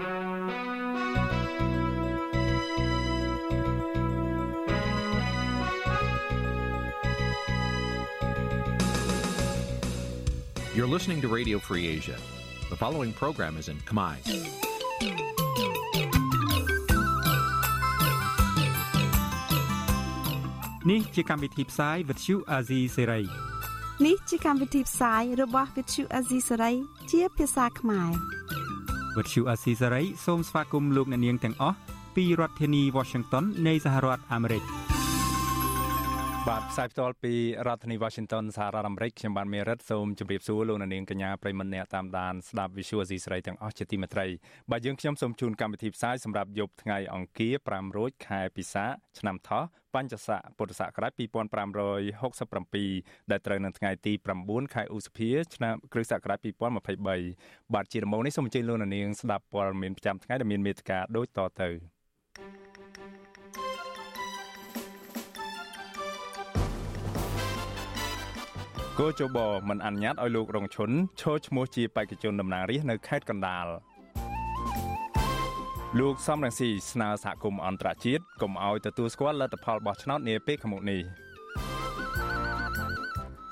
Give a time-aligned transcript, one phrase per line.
[0.00, 0.06] You're
[10.86, 12.16] listening to Radio Free Asia.
[12.70, 14.16] The following program is in Khmer.
[20.90, 23.24] នេះជាកម្មវិធីផ្សាយ Vuthu Azizi Serai
[24.06, 26.02] នេះជាកម្មវិធីផ្សាយរបស់ Vuthu
[29.16, 31.76] Azizi Serai ជាភាសាខ្មែរ Vuthu Azizi Serai សូមស្វាគមន៍លោកអ្នកនាងទាំងអស់
[32.14, 34.64] ពីរដ្ឋធានី Washington នៃសហរដ្ឋអាមេរិក។
[36.48, 37.34] បាទផ្សាយផ្ទាល់ពី
[37.66, 44.26] រដ្ឋធានី Washington សហរដ្ឋអាមេរិកខ្ញុំបានមេរិតសូមជម្រាបសួរលោកនាងកញ្ញាប្រិមត្តអ្នកតាមដានស្ដាប់ Visual C ស្រីទាំងអស់ជាទីមេត្រី
[44.70, 48.84] បាទយើងខ្ញុំសូមជូនកម្មវិធីផ្សាយសម្រាប់យប់ថ្ងៃអង្គារ5រោចខែពិសា
[49.18, 54.12] ឆ្នាំថោះបញ្ញស័កពុទ្ធសករាជ2567ដែលត្រូវនៅថ្ងៃទី
[54.44, 61.70] 9ខែឧសភាឆ្នាំគ្រិស្តសករាជ2023បាទជាដំបូងនេះសូមអញ្ជើញលោកនាងស្ដាប់ព័ត៌មានប្រចាំថ្ងៃដែលមានមេត្តាដូចតទៅ
[68.98, 69.38] គោចប
[69.68, 73.66] មិនអនុញ្ញាតឲ្យលោករងឈុនឈរឈ្មោះជាបេក្ខជនតំណាងរាស្ត្រនៅខេត្តកណ្ដាល
[75.98, 81.00] លោកសំរងស៊ីស្នើសហគមន៍អន្តរជាតិកុំឲ្យទទួលស្គាល់លទ្ធផលបោះឆ្នោតនាពេលខាងមុខនេះ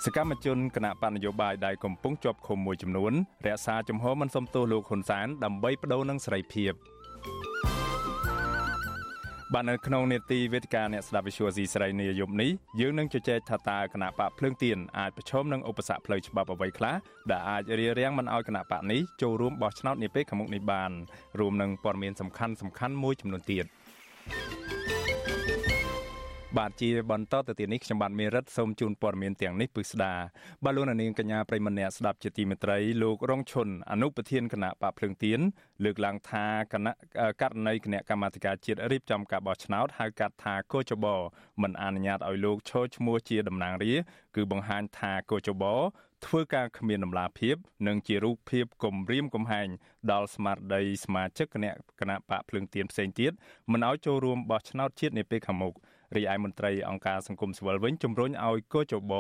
[0.05, 3.13] សកម្មជនគណៈបណ្ឌនយោបាយដែលកំពុងជាប់ឃុំមួយចំនួន
[3.47, 6.73] រក្សាជំហរមិនសមទោសលោកហ៊ុនសែនដើម្បីបដូរនឹងសេរីភាព។
[9.55, 16.97] បាទនៅក្នុងនេតិវេទិកាអ្នកស្ដាប់វិទ្យុអស៊ីស្រីនាយប់នេះយើងនឹងជជែកថាតើគណៈបកភ្លើងទៀនអាចប្រឈមនឹងឧបសគ្គផ្លូវច្បាប់អ្វីខ្លះ
[17.31, 20.91] ដែលអាចរារាំងមិនឲ្យគណៈបកនេះចូលរួមបោះឆ្នោតនាពេលខាងមុខនេះបាន
[21.41, 23.65] រួមនឹងព័ត៌មានសំខាន់សំខាន់មួយចំនួនទៀត
[26.57, 30.15] បាទជាបន្តទៅទៀតនេះខ្ញុំបាទមេរិតសូមជូនព័ត៌មានទាំងនេះពិស្ដា
[30.65, 35.41] បាទលោកនាងកញ្ញាប្រិមម្នាក់ស្ដាប់ជាទីមេត្រីលោករងឈុនអនុប្រធានគណៈបកភ្លើងទៀន
[35.85, 36.93] លើកឡើងថាគណៈ
[37.41, 41.07] ករណីគណៈកម្មាធិការជាតិរៀបចំការបោះឆ្នោតហៅកាត់ថាកោចប
[41.63, 43.95] មិនអនុញ្ញាតឲ្យលោកឈរឈ្មោះជាតំណាងរា
[44.37, 45.65] គឺបង្ហាញថាកោចប
[46.27, 47.57] ធ្វើការគ្មានដំណាភាព
[47.87, 49.69] និងជារូបភាពគំរាមកំហែង
[50.13, 53.33] ដល់ស្មារតីសមាជិកគណៈគណៈបកភ្លើងទៀនផ្សេងទៀត
[53.73, 55.75] មិនឲ្យចូលរួមបោះឆ្នោតជាតិនាពេលខាងមុខ
[56.17, 59.13] រីឯមន្ត្រីអង្គការសង្គមស៊ីវិលវិញជំរុញឲ្យកោចប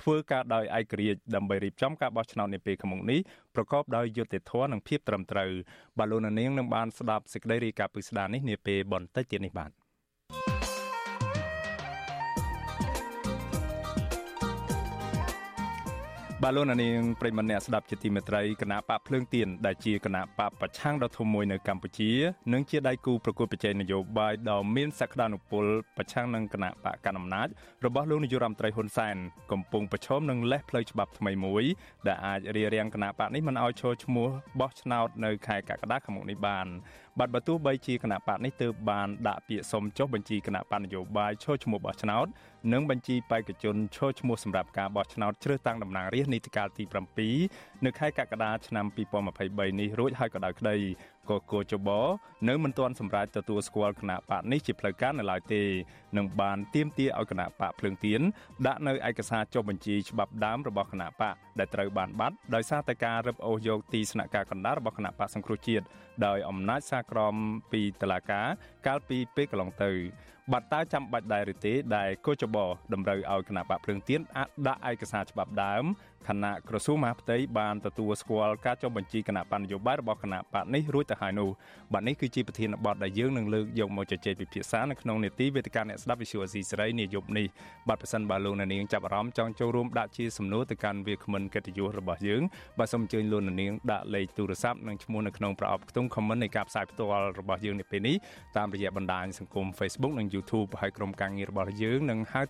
[0.00, 3.20] ធ្វើការដោយឯករាជ្យដើម្បីរៀបចំការបោះឆ្នោតនាពេលខាងមុខនេះ
[3.54, 5.50] ប្រកបដោយយុត្តិធម៌និងភាពត្រឹមត្រូវ
[5.98, 9.70] បាទលោកនាងនឹងបានស្ដាប់សេចក្តីរាយការណ៍ពិស្ដារនេះនាពេលបន្តិចទៀតនេះបាទ
[16.44, 22.10] បាទលោកនាងប្រិមម្នាក់ស្ដាប់ជាទីមេត្រីគណៈបកភ្លើងទៀនដែលជាគណៈបកប្រឆាំងដ៏ធំមួយនៅកម្ពុជា
[22.52, 25.64] និងជាដៃគូប្រកួតប្រជែងនយោបាយដ៏មានសក្តានុពល
[25.96, 27.48] ប្រឆាំងនឹងគណៈបកកណ្ដាលអំណាច
[27.84, 29.16] របស់លោកនាយរដ្ឋមន្ត្រីហ៊ុនសែន
[29.52, 31.64] កំពុងប្រឈមនឹងលេសផ្លូវច្បាប់ថ្មីមួយ
[32.06, 34.28] ដែលអាចរារាំងគណៈបកនេះមិនឲ្យឈរឈ្មោះ
[34.60, 36.66] បោះឆ្នោតនៅខែកក្កដាខាងមុខនេះបាន
[37.20, 42.26] បាទបើទោះបីជាគណៈបកនេះទើបបានដាក់ពាក្យសុំចុះបញ្ជីគណៈបកនយោបាយឈរឈ្មោះបោះឆ្នោត
[42.72, 46.84] និងបញ្ជីបេក្ខជនឈរឈ្មោះសម្រាប់ការបោះឆ្នោតជ្រើសតាំងតំណាងរាស្ត្រនីតិកាលទី
[47.34, 48.86] 7នៅខែកក្កដាឆ្នាំ
[49.32, 50.76] 2023នេះរួចហើយក៏ដោយក្តី
[51.30, 51.88] ក៏គោចប
[52.48, 55.62] នៅមិនទាន់សម្រេចទទួលស្គាល់គណៈបកនេះជាផ្លូវការនៅឡើយទេ
[56.16, 58.20] នឹងបានទៀមទាឲ្យគណៈបកភ្លើងទៀន
[58.66, 65.84] ដាក់នៅឯកសារចុះបញ្ជីច្បាប់ដើមរបស់គណៈបកដែលត្រូវបានបាត់ដោយសារតែការរឹបអូសយកទីស្នាក់ការកណ្ដាលរបស់គណៈបកសង្គ្រោះជាតិ
[66.26, 67.34] ដោយអំណាចសាក្រម
[67.72, 68.46] ពីតឡាការ
[68.86, 69.92] កាលពីពេលកន្លងទៅ
[70.52, 72.56] បាត់តើចាំបាច់ដែរឬទេដែលកោចប
[72.92, 74.20] តម្រូវឲ្យគណៈបកភ្លើងទៀន
[74.66, 75.84] ដាក់ឯកសារច្បាប់ដើម
[76.26, 81.48] គណៈក្រសួងមហាផ្ទៃបានទទួលស្គាល់ការចុះបញ្ជីគណៈបណ្ឌនយោបាយរបស់គណៈបកនេះរួចទៅហើយនោះ
[81.92, 87.46] បាទនេះគឺជាប្រធានបទដែលយើងនឹងលើកយកមកជជែកពិភាក្សានៅក្នុងនេតិវេទិកាអ្នកស្ដាប់វិទ្យុអស៊ីសេរីនាយប់នេះ
[87.88, 92.42] បាទប្រសិនបើលោកអ្នកនាងចាប់អារម្មណ៍ចង់ចូលរួមដាក់ជាសំណួរទៅកាន់វាគ្មិនកិត្តិយសរបស់យើង
[92.78, 98.16] បាទសូមអញ្ជើញលោកអ្នកនាងដាក់លេខទូរស័ព្ទនិងឈ្មោះនៅក្នុងប្រអប់ខ្ទង់ comment នៃការផ្សាយផ្ទាល់របស់យើងនៅពេលនេះ
[98.56, 102.42] តាមរយៈបណ្ដាញសង្គម Facebook និង YouTube ហើយក្រុមការងាររបស់យើងនឹងហៅ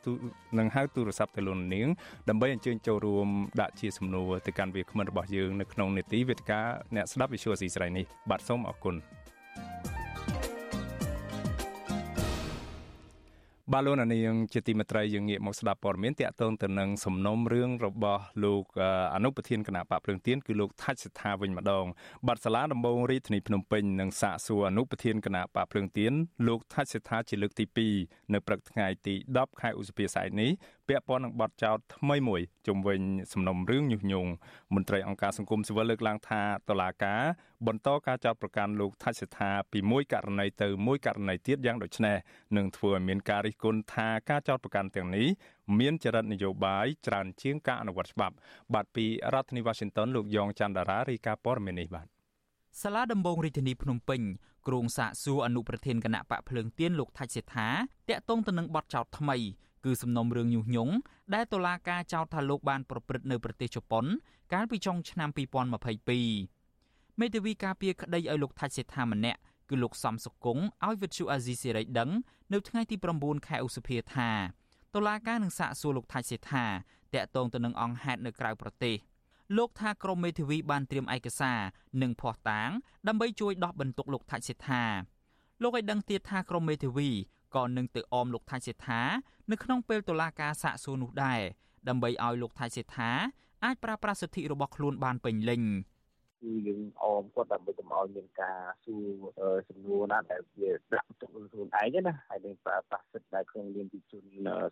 [0.59, 1.89] នឹងហៅទូរស័ព្ទទៅលោកអ្នកនាង
[2.29, 3.29] ដើម្បីអញ្ជើញចូលរួម
[3.61, 6.61] ដាក់ជាសំណួរទៅកាន់វាគ្មិនរបស់យើងនៅក្នុងនេតិវេទិកា
[6.97, 8.97] អ្នកស្ដាប់វិទ្យុអស៊ីស្រីនេះបាទសូមអរគុណ
[13.73, 18.65] បាទលោកនាងជាទីមេត្រីយើងងាកមកស្ដាប់ព័ត៌មានតាក់ទងទៅនឹងសំណុំរឿងរបស់លោក
[19.15, 21.87] អនុប្រធានគណៈបកភ្លើងទៀនគឺលោកថាច់សិដ្ឋាវិញម្ដង
[22.27, 26.13] បាត់សាលាដំបងរាជធានីភ្នំពេញនឹងសាកសួរអនុប្រធានគណៈបកភ្លើងទៀន
[26.49, 27.65] លោកថាច់សិដ្ឋាជាលើកទី
[28.01, 30.51] 2នៅព្រឹកថ្ងៃទី10ខែឧសភាស្អែកនេះ
[30.89, 33.01] ពាក់ព័ន្ធនឹងបទចោទថ្មីមួយជំវិញ
[33.33, 34.31] សំណុំរឿងញុះញង់
[34.75, 37.23] មន្ត្រីអង្គការសង្គមស៊ីវិលលើកឡើងថាតឡាការ
[37.67, 42.17] បន្តការចោទប្រកាន់លោកថាច់សិដ្ឋាពីមួយករណីទៅមួយករណីទៀតយ៉ាងដូចនេះ
[42.57, 45.27] នឹងធ្វើឲ្យមានការរិះគន់ថាការចោទប្រកាន់ទាំងនេះ
[45.79, 48.35] មានចរិតនយោបាយច្រើនជាងការអនុវត្តច្បាប់
[48.75, 52.07] បាទពីរដ្ឋធានី Washington លោកយ៉ងច័ន្ទដារារាយការណ៍ព័ត៌មាននេះបាទ
[52.83, 54.21] សាលាដំបងរាជធានីភ្នំពេញ
[54.69, 57.69] គ្រងសាកសួរអនុប្រធានគណៈបកភ្លើងទៀនលោកថាច់សេដ្ឋា
[58.09, 59.37] តាក់ទងទៅនឹងបទចោទថ្មី
[59.85, 60.95] គឺសំណុំរឿងញុះញង់
[61.35, 64.05] ដែលតុលាការចោទថាលោកបានប្រព្រឹត្តនៅប្រទេសជប៉ុន
[64.53, 72.11] កាលពីចុងឆ្នាំ2022មេធាវីការពារក្តីឲ្យលោកថាច់សេដ្ឋាម្នាក់គឺលោកសំសុគង្គឲ្យវិទ្យុអាស៊ីសេរីដឹង
[72.53, 74.31] នៅថ្ងៃទី9ខែឧសភាថា
[74.95, 76.65] តុលាការនឹងសាកសួរលោកថាច់សេដ្ឋា
[77.15, 78.97] តាក់ទងទៅនឹងអង្គហេតុនៅក្រៅប្រទេស
[79.57, 81.59] លោកថាក្រមមេធាវីបានត្រៀមឯកសារ
[82.03, 82.71] និងភ័ស្តុតាង
[83.09, 84.85] ដើម្បីជួយដោះបន្ទុកលោកថាច់សេដ្ឋា
[85.63, 87.09] លោកឲ្យដឹងទៀតថាក្រមមេធាវី
[87.57, 89.01] ក៏នឹងទៅអមលោកថៃសេដ្ឋា
[89.51, 91.41] នៅក្នុងពេលតុលាការសាកសួរនោះដែរ
[91.89, 93.11] ដើម្បីឲ្យលោកថៃសេដ្ឋា
[93.65, 95.63] អាចប្រើប្រាស់សិទ្ធិរបស់ខ្លួនបានពេញលេញ។
[96.41, 104.23] គឺយើងអមគាត់ដើម្បីកុំឲ្យមានការសួរសំណួរណាដែលវាដាក់ទុកខ្លួនឯងណាហើយនឹងប្រើប្រាស់សិទ្ធិដែលក្នុងនាមជាជន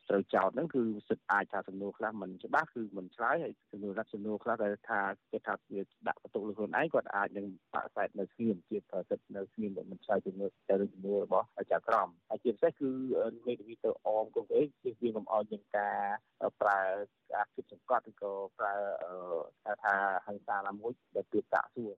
[0.08, 5.00] ត្រូវចោទហ្នឹងគឺសិទ្ធិអាចថាសំណួរខ្លះមិនច្បាស់គឺមិនឆ្លើយហើយសំណួរដាក់សំណួរខ្លះដែលថា
[5.32, 12.90] គេថាវាដាក់បន្ទុកលើខ្លួនឯងគាត់អាចនឹងបាក់សែតនៅស្ងៀមជាសិទ្ធិនៅស្ងៀមដែលមិនឆ្លើយជំនួយទៅសំណួររបស់ចៅក្រមហើយជាពិសេសគឺ
[13.46, 15.98] មេធាវីទៅអមគាត់ឯងជៀសវាងកុំឲ្យមានការ
[16.60, 16.80] ប្រើ
[17.32, 18.74] ការគិតសង្កត់ឬក៏ប្រើ
[19.84, 19.94] ថា
[20.26, 21.93] ហិង្សាណាមួយដែលពីសាកសួរ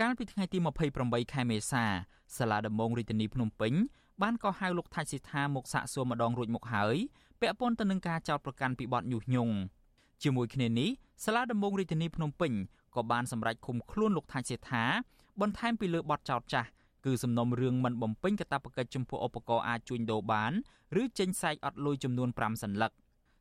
[0.00, 0.58] កាលពីថ្ងៃទី
[0.96, 1.84] 28ខែមេសា
[2.36, 3.72] សាលាដំបងរាជធានីភ្នំពេញ
[4.22, 6.96] បានកោះហៅលោកថាច់ស៊ីថាមកសាកសួរម្ដងរួចមកហើយ
[7.40, 9.54] ពាក់ព័ន្ធទៅនឹងការចោទប្រកាន់ពីបទញុះញង់
[10.22, 10.90] ជាមួយគ្នានេះ
[11.24, 12.52] សាលាដំបងរាជធានីភ្នំពេញ
[12.94, 14.84] ក៏បានសម្រេចឃុំខ្លួនលោកថាច់សេថា
[15.40, 16.68] បន្ថែមពីលើបទចោទចាស់
[17.04, 20.52] គឺសំណុំរឿងមិនបំពេញកាតព្វកិច្ចចំពោះឧបករណ៍អាចជួញដូរបាន
[21.00, 22.92] ឬចេញសាយអត់លុយចំនួន5សន្លឹក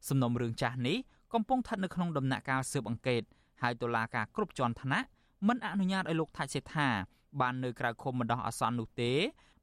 [0.09, 0.97] សំណុំរឿងចាស់នេះ
[1.33, 3.21] កំពុងស្ថិតនៅក្នុងដំណាក់កាលស៊ើបអង្កេត
[3.61, 5.07] ហើយតុលាការគ្រប់ជាន់ថ្នាក់
[5.47, 6.89] មិនអនុញ្ញាតឲ្យលោកថាច់សេដ្ឋា
[7.41, 9.11] បាននៅក្រៅឃុំបណ្ដោះអាសន្ននោះទេ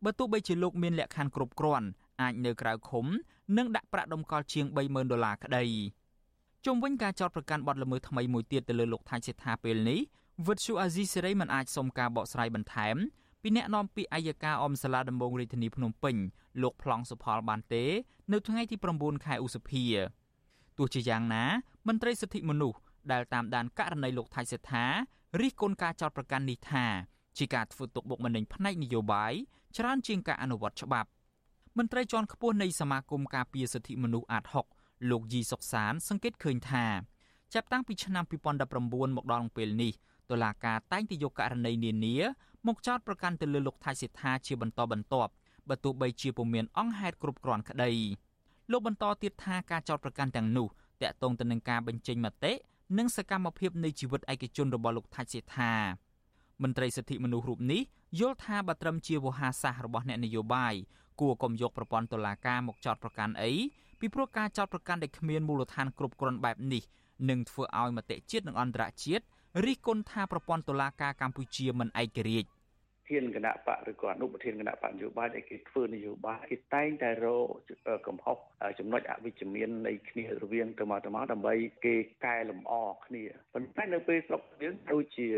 [0.04, 1.86] បើទោះបីជាលោកមានលក្ខខណ្ឌគ្រប់គ្រាន់
[2.20, 3.06] អាចនៅក្រៅឃុំ
[3.56, 5.64] និងដាក់ប្រាក់ដំកល់ជាង30000ដុល្លារក្តី
[6.66, 10.00] ជុំវិញការចោទប្រកាន់បទល្មើសថ្មីមួយទៀតទៅលើលោកថាច់សេដ្ឋាពេលនេះ
[10.46, 12.96] វិទ្យុអាស៊ីសេរីមិនអាចសុំការបកស្រាយបន្ថែម
[13.42, 16.16] ពីអ្នកនាំពាក្យអัยការអមសាលាដំបងរាជធានីភ្នំពេញ
[16.62, 17.84] លោកប្លង់សុផលបានទេ
[18.32, 19.84] នៅថ្ងៃទី9ខែឧសភា
[20.78, 21.44] ទោះជាយ៉ាងណា
[21.88, 22.78] មន្ត្រីសិទ្ធិមនុស្ស
[23.12, 24.86] ដែលតាមដានករណីលោកថៃសេដ្ឋា
[25.38, 26.86] រិះគន់ការចោទប្រកាន់នេះថា
[27.38, 29.32] ជាការធ្វើទុកបុកម្នេញផ្នែកនយោបាយ
[29.76, 31.08] ច្រើនជាងការអនុវត្តច្បាប់
[31.78, 34.44] មន្ត្រីជាន់ខ្ពស់នៃសមាគមការពារសិទ្ធិមនុស្សអាត
[34.76, 36.84] 6លោកយីសុកសាន សង្កេតឃើញថា
[37.54, 38.24] ចាប់តាំងពីឆ្នាំ
[38.70, 39.92] 2019មកដល់ពេលនេះ
[40.30, 42.16] តុលាការតែងតែយកករណីនានា
[42.66, 45.32] មកចោទប្រកាន់ទៅលើលោកថៃសិដ្ឋាជាបន្តបន្ទាប់
[45.68, 47.90] បើទោះបីជាពុំមានអង្គហេតុគ្រប់គ្រាន់ក្តី
[48.70, 50.66] លោកបន្តទៀតថាការចោទប្រកាន់ទាំងនោះ
[51.02, 52.52] តាក់ទងទៅនឹងការបញ្ចេញមតិ
[52.98, 55.72] និងសកម្មភាពនៃជីវិតឯកជនរបស់លោកថាច់សេថា
[56.62, 57.82] មន្ត្រីសិទ្ធិមនុស្សរូបនេះ
[58.20, 60.74] យល់ថាបើត្រឹមជាវោហារសាស្ត្ររបស់អ្នកនយោបាយ
[61.20, 63.52] គួរកុំយកប្រព័ន្ធតុលាការមកចោទប្រកាន់អី
[64.00, 66.82] ពីព្រោះការចោទប្រកាន់ដែលគ្មានមូលដ្ឋានគ្រប់គ្រាន់បែបនេះ
[67.30, 69.24] នឹងធ្វើឲ្យមតិជាតិនិងអន្តរជាតិ
[69.64, 72.48] រិះគន់ថាប្រព័ន្ធតុលាការកម្ពុជាមិនឯករាជ្យ
[73.10, 78.36] ធានគណៈបកឬក៏អនុប្រធានគណៈបកនយោបាយដែលគេធ្វើនយោបាយគេតែងតែរកកំហុស
[78.78, 81.54] ចំណុចអវិជ្ជមាននៃគ្នារវាងទៅមកទៅមកដើម្បី
[81.84, 81.94] គេ
[82.26, 82.72] កែលម្អ
[83.06, 83.24] គ្នា
[83.54, 85.28] ប៉ុន្តែនៅពេលស្រុកយើងដូចជា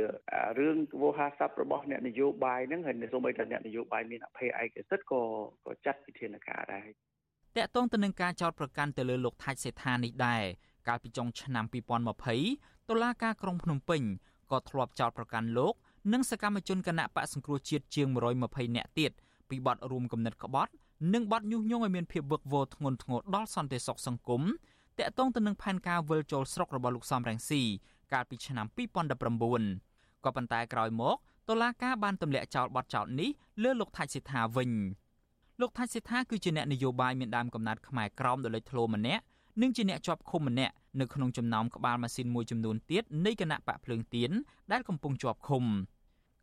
[0.59, 5.23] រឿងវោហារស័ព្ទរបស់អ្នកនយោបាយហ្នឹងហើយសូម្បីតែអ្នកនយោបាយមានអភ័យឯកសិទ្ធិក៏
[5.67, 6.89] ក៏ចាត់វិធានការដែរ
[7.57, 10.43] តកតងទៅនឹងការចោទប្រកាន់ទៅលើលោកថាច់សេដ្ឋានេះដែរ
[10.89, 11.65] កាលពីចុងឆ្នាំ
[12.27, 14.03] 2020តុលាការក្រុងភ្នំពេញ
[14.53, 15.75] ក៏ធ្លាប់ចោទប្រកាន់លោក
[16.11, 18.07] និងសកម្មជនគណៈបកសង្គ្រោះជាតិជាង
[18.43, 19.13] 120នាក់ទៀត
[19.49, 20.73] ពីបទរួមគំនិតក្បត់
[21.15, 24.43] និងបទញុះញង់ឲ្យមានភាពវឹកវរធ្ងន់ធ្ងរដល់សន្តិសុខសង្គម
[24.99, 27.63] តាក់ទងទៅនឹងផែនការវិលចូលស្រុករបស់លោកសំរងស៊ី
[28.13, 28.67] កាលពីឆ្នាំ
[29.45, 31.17] 2019ក៏ប៉ុន្តែក្រោយមក
[31.49, 33.31] តុលាការបានទម្លាក់ចោលបទចោទនេះ
[33.63, 34.71] លើលោកថាច់សិដ្ឋាវិញ
[35.61, 39.23] លោកថាច់សិដ្ឋាគឺជាអ្នកនយោបាយមានដើមកំណត់ខ្មែរក្រមដ៏លេចធ្លោម្នាក់
[39.61, 44.31] និងជាអ្នកជាប់ឃុំម្នាក់ នៅក្នុងចំណោមក្បាលម៉ាស៊ីនមួយចំនួនទៀតនៃគណៈបកភ្លើងទៀន
[44.73, 45.65] ដែលកំពុងជាប់ឃុំ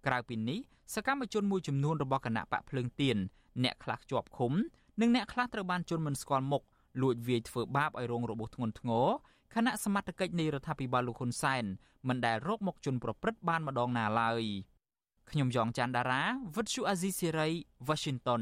[0.08, 0.60] ក្រៅពីនេះ
[0.96, 3.18] សកម្មជនមួយចំនួនរបស់គណៈបកភ្លើងទៀន
[3.63, 4.53] អ្នកខ្លះជាប់ឃុំ
[5.01, 6.63] និងអ្នកខ្លះត្រូវបានជន់មិនស្គាល់មុខ
[7.01, 9.08] លួចវាយធ្វើបាបឲ្យរងរបួសធ្ងន់ធ្ងរ
[9.56, 11.63] គណៈសមត្ថកិច្ចនៃរដ្ឋាភិបាលលោកហ៊ុនសែន
[12.08, 14.44] មិនដែលរកមកជន់ប្រព្រឹត្តបានម្ដងណាឡើយ
[15.32, 16.24] ខ្ញុំយ៉ងច័ន្ទដារា
[16.56, 17.48] វិទ្យុអាស៊ីសេរី
[17.88, 18.41] Washington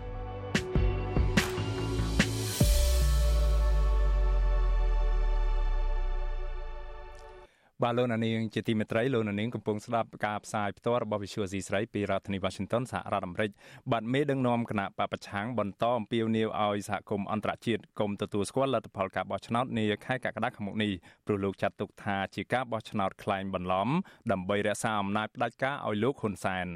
[7.83, 13.51] បាទលោកនាងជាទីមេត្រីលោកនាងកំពុងស្ដាប់ការផ្សាយផ្ទាល់របស់ Visual C ស្រីពីរដ្ឋធានី Washington សហរដ្ឋអាមេរិក
[13.91, 20.91] បាទមេដឹកនាំគណៈបពប្រឆាំងបន្តអំពាវនាវឲ្យសហគមន៍អន្តរជាតិកុំទទួលស្គាល់លទ្ធផលការបោះឆ្នោតនាខែកក្កដាខាងមុខនេះ
[21.25, 23.89] ព្រោះលោកចាត់ទុកថាជាការបោះឆ្នោតក្លែងបន្លំ
[24.31, 26.67] ដើម្បីរក្សាអំណាចផ្ដាច់ការឲ្យលោកហ៊ុនសែន។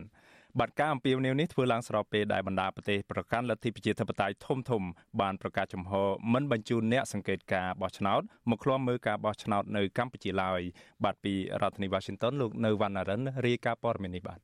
[0.60, 4.84] បាត់ការអំពាវនាវនេះធ្វើឡើងស្របពេលដែលបណ្ដាប្រទេសប្រកាន់លទ្ធិប្រជាធិបតេយ្យធំធំ
[5.22, 5.92] បានប្រកាសចំហ
[6.34, 10.62] មិនបញ្ជូនអ្នកសង្កេតការបោះឆ្នោតមកឃ្លាំមើលការបោះឆ្នោតនៅកម្ពុជាឡើយ
[11.04, 14.40] បាទពីរដ្ឋធានី Washington លោកនៅវណ្ណរិនរាយការណ៍ព័ត៌មាននេះបាទ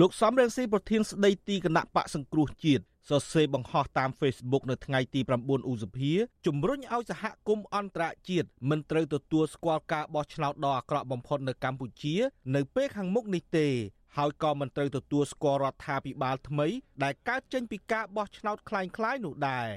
[0.00, 6.12] លោកសំរងស៊ីប្រធានស្ដីទីគណៈបកសង្គ្រោះជាតិសរសេរបង្ហោះតាម Facebook នៅថ្ងៃទី9ឧសភា
[6.46, 12.14] ជំរុញឲ្យសហគមន៍អន្តរជាតិមិនត្រូវទទួលស្គាល់ការបោះឆ្នោតដ៏អាក្រក់បំផុតនៅកម្ពុជា
[12.54, 13.68] នៅពេលខាងមុខនេះទេ
[14.17, 16.67] ហើយក៏មិនត្រូវទទួលស្គាល់រដ្ឋាភិបាលថ្មី
[17.03, 19.67] ដែលកើតចេញពីការបោះឆ្នោតคล้ายៗនោះដែរ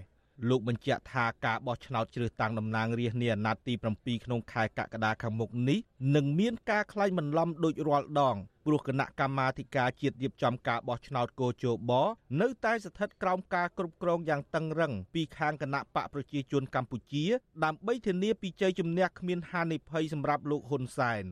[0.49, 5.79] លោកបញ្ជាក់ថាការបោះឆ្នោតជ្រើសតាំងតំណាងរាស្ត្រនាអាណត្តិទី7ក្នុងខែកក្កដាខាងមុខនេះ
[6.17, 8.37] នឹងមានការក្លែងបន្លំដូចរាល់ដង
[8.67, 11.93] ព្រោះគណៈកម្មាធិការជាតិរៀបចំការបោះឆ្នោតកោជប
[12.41, 17.25] នៅតែស្ថិតក្រោមការគ្រប់គ្រងយ៉ាងតឹងរឹងពីខាងគណៈបកប្រជាជនកម្ពុជា
[17.65, 21.25] ដើម្បីធានាពីជ័យជំនះគ្មានហានិភ័យសម្រាប់លោកហ៊ុនសែន។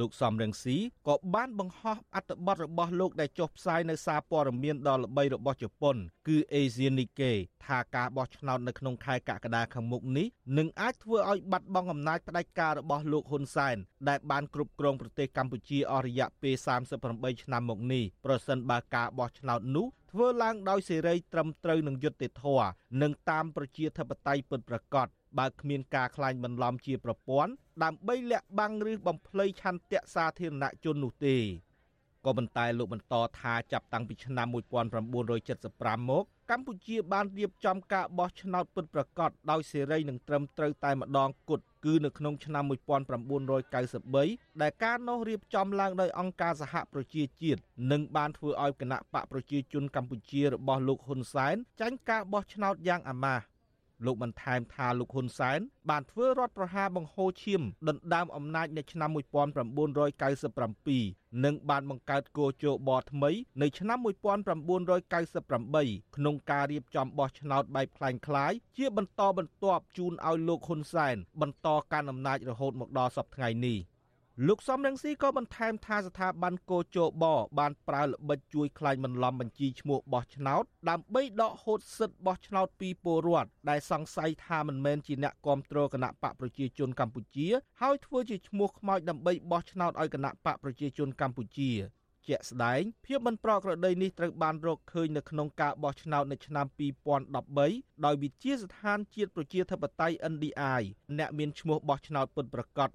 [0.00, 0.76] លោកសំរងស៊ី
[1.08, 5.96] ក៏បានបង្ហោះអត្ថបទរបស់លោកដែលចុះផ្សាយនៅសារព័ត៌មានដ៏ល្បីរបស់ជប៉ុន
[6.28, 10.26] គឺ Asian Nikkei ថាការបោះឆ្នោតនៅក្នុងខែកក្កដាខាងមុខនេះ
[10.58, 13.76] នឹងអាចធ្វើឲ្យបាត់បង់អំណាចផ្ដាច់ការរបស់លោកហ៊ុនសែន
[14.08, 16.54] ដែលបានគ្រប់គ្រងប្រទេសកម្ពុជាអស់រយៈពេល
[16.98, 22.68] 38ឆ្នាំមកនេះប្រសិនបើការបោះឆ្នោតនោះធ្វើឡើងដោយសេរីត្រឹមត្រូវនឹងយុត្តិធម៌
[23.02, 25.08] និងតាមប្រជាធិបតេយ្យពិតប្រាកដ
[25.38, 27.52] បើគ្មានការក្លែងបន្លំជាប្រព័ន្ធ
[27.84, 31.36] ដើម្បីលាក់បាំងឬបំភ្លៃឆន្ទៈសាធារណជននោះទេ
[32.26, 47.60] ក៏ប៉ុន្តែលោកបន្តថាចាប់តាំងពីឆ្នាំ1975មកកម្ពុជាបានរៀបចំការបោះឆ្នោតពិតប្រាកដដោយសេរីនិងត្រឹមត្រូវតែម្ដងគត់គឺនៅក្នុងឆ្នាំ1993ដែលការនោះរៀបចំឡើងដោយអង្គការសហប្រជាជាតិ
[47.92, 53.44] និងបានធ្វើឲ្យគណៈបកប្រជាជនកម្ពុជារបស់លោកហ៊ុនសែនចាញ់ការបោះឆ្នោតយ៉ាងអាម៉ាស់
[54.05, 55.59] លោកបន្ថែមថាលោកហ៊ុនសែន
[55.89, 73.79] បានធ្វើរដ្ឋប្រហារបង្ហូរឈាមដណ្ដើមអំណាចនៅឆ្នាំ1997និងបានបង្កើតគោជបថ្មីនៅឆ្នាំ1998ក្នុងការរៀបចំបោះឆ្នោតបែបคล้ายៗជាបន្តបន្ទាប់ជូនឲ្យលោកហ៊ុនសែនបន្តកាន់អំណាចរហូតមកដល់សប្តាហ៍នេះ។
[74.46, 77.24] លោកសំរងស៊ីក៏បន្ថែមថាស្ថាប័នកោជប
[77.58, 87.48] បានប្រើល្បិចជួយខ្លាញ់បន្លំបញ្ជីឈ្មោះបោះឆ្នោតដើម្បីដកហូតសិទ្ធិបោះឆ្នោតពីពលរដ្ឋដែលសង្ស័យថាមិនមែនជាអ្នកគ្រប់គ្រងគណៈបកប្រជាជនកម្ពុជា
[87.80, 91.70] ហើយធ្វើជាឈ្មោះខ្មោចដើម្បីបោះឆ្នោតឲ្យគណៈបកប្រជាជនកម្ពុជា
[92.28, 96.66] ជាក់ស្ដែងភាពមិនប្រក្រតីនេះត្រូវបានរកឃើញនៅក្នុងការបោះឆ្នោតនៅឆ្នាំ
[97.34, 100.82] 2013ដោយវិជាស្ថានជាតិប្រជាធិបតេយ្យ NDI
[101.18, 102.88] អ្នកមានឈ្មោះបោះឆ្នោតពិតប្រាកដ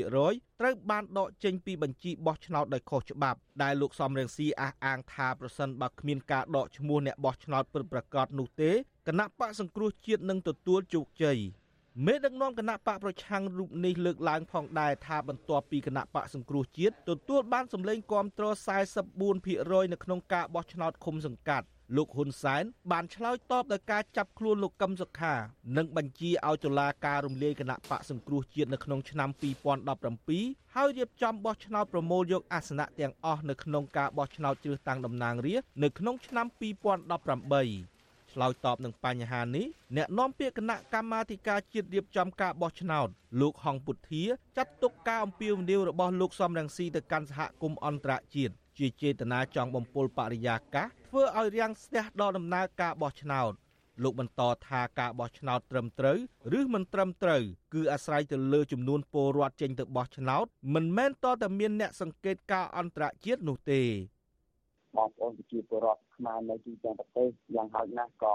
[0.00, 8.72] 11%ត្រូវបានដកចេញពីបញ្ជីបោះឆ្នោតដោយខុសច្បាប់ដែលលោកសំរងស៊ីអះអាងថាប្រសិនបើគ្មានការដកឈ្មោះអ្នកបោះឆ្នោតពិតប្រាកដនោះទេ
[9.08, 11.38] គណៈបកសង្គ្រោះជាតិនឹងទទួលជោគជ័យ
[12.02, 18.46] មេដឹកនាំគណៈបកប្រឆាំងរូបនេះលើកឡើងផងដែរថាបន្ទាប់ពីគណៈបកសង្គ្រោះជាតិទទួលបានសម្លេងគាំទ្រ
[19.20, 25.34] 44%នៅក្នុងការបោះឆ្នោតឃុំសង្កាត់លោកហ៊ុនសែនបានឆ្លើយតបដោយការចាប់ខ្លួនលោកកឹមសុខា
[25.76, 29.28] និងបញ្ជាឲ្យតុលាការរំលាយគណៈបកសង្គ្រោះជាតិនៅក្នុងឆ្នាំ
[30.02, 37.93] 2017ហើយរៀបចំបោះឆ្នោតប្រមូលយកអាសនៈទាំងអស់នៅក្នុងការបោះឆ្នោតជ្រើសតាំងតំណាងរាស្ត្រនៅក្នុងឆ្នាំ2018
[38.34, 43.08] ឆ្លើយតបនឹងបញ្ហានេះអ្នកនាំពាក្យគណៈកម្មាធិការជាតិរៀបចំការបោះឆ្នោត
[43.40, 44.24] លោកហងពុធា
[44.56, 53.52] ចាត់ទុកការអំពាវនាវរបស់លោកសំរងស៊ីទៅកាន់សហគមន៍អន្តរជាតិជាចេតនាចង់បំពុលបរិយាកាសធ្វើឲ្យរាំងស្ទះដល់ដំណើរការបោះឆ្នោត
[54.02, 56.18] លោកបន្តថាការបោះឆ្នោតត្រឹមត្រូវ
[56.58, 57.42] ឬមិនត្រឹមត្រូវ
[57.74, 63.82] គឺអាស្រ័យទៅលើចំនួនពលរដ្ឋចេញទៅបោះឆ្នោតមិនមែនតតែមានអ្នកសង្កេតការអន្តរជាតិនោះទេ
[64.96, 68.32] បងប្អូនប្រជាពលរដ្ឋខ្មែរនៅទីទាំងប្រទេសយ៉ាងហោចណាស់ក៏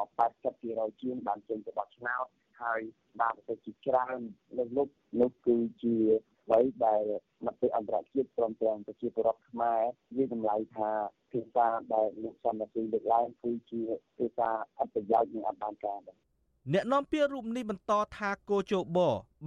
[0.50, 2.26] 80%ជាងបានចេញទៅបោះឆ្នោត
[2.62, 2.82] ហើយ
[3.22, 4.20] បានប្រទេសជាច្រើន
[4.58, 4.88] លើកលុប
[5.22, 5.96] នោះគឺជា
[6.46, 7.04] អ្វីដែល
[7.46, 9.82] មតិអន្តរជាតិព្រមទាំងប្រជាពលរដ្ឋខ្មែរ
[10.18, 10.92] វាតម្លៃថា
[11.32, 13.82] ភាសាដែលលោកសំរាស៊ីលើកឡើងគឺជា
[14.18, 14.50] ភាសា
[14.80, 16.29] អត្តប្រយោជន៍និងអបានការដែរ
[16.74, 19.00] អ្នកនាំពាក្យរូបនេះបន្តថាគោជប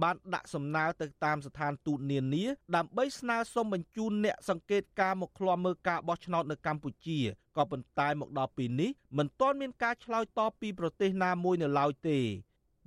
[0.03, 7.19] បានដាក់សំណើទៅតាមស្ថានទូតនានាដើម្បីស្នើសុំបញ្ជូនអ្នកសង្កេតការមកឃ្លាំមើលការបោះឆ្នោតនៅកម្ពុជា
[7.57, 12.19] ក៏ប៉ុន្តែមកដល់ពេលនេះមិនទាន់មានការឆ្លើយតបពីប្រទេសណាមួយនៅឡើយទេ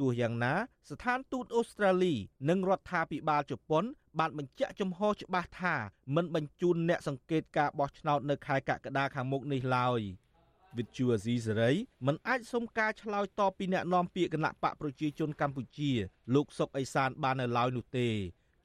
[0.01, 0.55] ទោះយ៉ាងណា
[0.91, 2.15] ស្ថានទូតអូស្ត្រាលី
[2.49, 3.85] និងរដ្ឋាភិបាលជប៉ុន
[4.19, 5.77] បានបញ្ជាក់ចំហច្បាស់ថា
[6.17, 10.01] មិនបញ្ជូនអ្នកសង្កេតការបោះឆ្នោតនៅខែកក្កដាខាងមុខនេះឡើយ
[10.79, 11.71] វិទ្យុអាស៊ីសេរី
[12.07, 15.91] មិនអាចសុំការឆ្លើយតបពីអ្នកនាំពាក្យគណៈបកប្រជាជនកម្ពុជា
[16.35, 18.09] លោកសុកអេសានបាននៅឡើយនោះទេ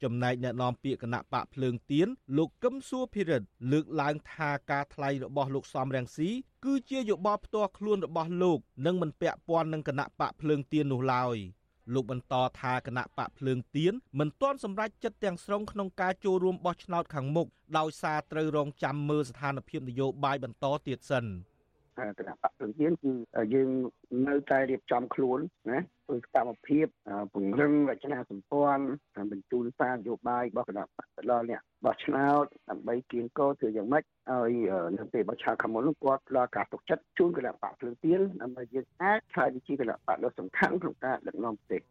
[0.02, 6.28] ចំណែកអ្នកនាំពាក្យគណៈបកភ្លើងទៀនលោកកឹមសួភិរិទ្ធលើកឡើងថាការថ្លែងរបស់លោកសំរងស៊ី
[6.64, 11.36] គឺជាយោបល់ផ្ទាល់ខ្លួនរបស់លោកនិងមិនពាក់ព័ន្ធនឹងគណៈបកភ្លើងទៀននោះឡើយ
[11.94, 21.26] លោកបន្តថាគណៈបកភ្លើងទៀនមិនទាន់សម្រេចចិត្តទាំងស្រុងក្នុងការចូលរួមបោះឆ្នោតខាងមុខដោយសារត្រូវរងចាំមើលស្ថានភាពនយោបាយបន្តទៀតសិន។
[21.98, 23.12] គណៈបកព្រឹងទៀនគឺ
[23.54, 23.68] យើង
[24.28, 25.38] នៅតែរៀបចំខ្លួន
[25.70, 26.86] ណាធ្វើសកម្មភាព
[27.34, 34.52] ពង្រឹងរចនាសម្ព័ន្ធបញ្ជូនសារនយោបាយរបស់គណៈបកទៅដល់អ្នកបោះឆ្នោតដើម្បីគៀងគរធ្វើយ៉ាងម៉េចឲ្យ
[34.98, 41.82] នៅពេលបោះឆ្នោតខាងមុននោះគាត់ផ្ដល់ការទុកចិត្តជូនគណៈបកព្រឹងទៀនដើម្បីយើងអាចឆ្លើយជាគណៈបកដ៏សំខាន់ក្នុងការដឹកនាំប្រទេស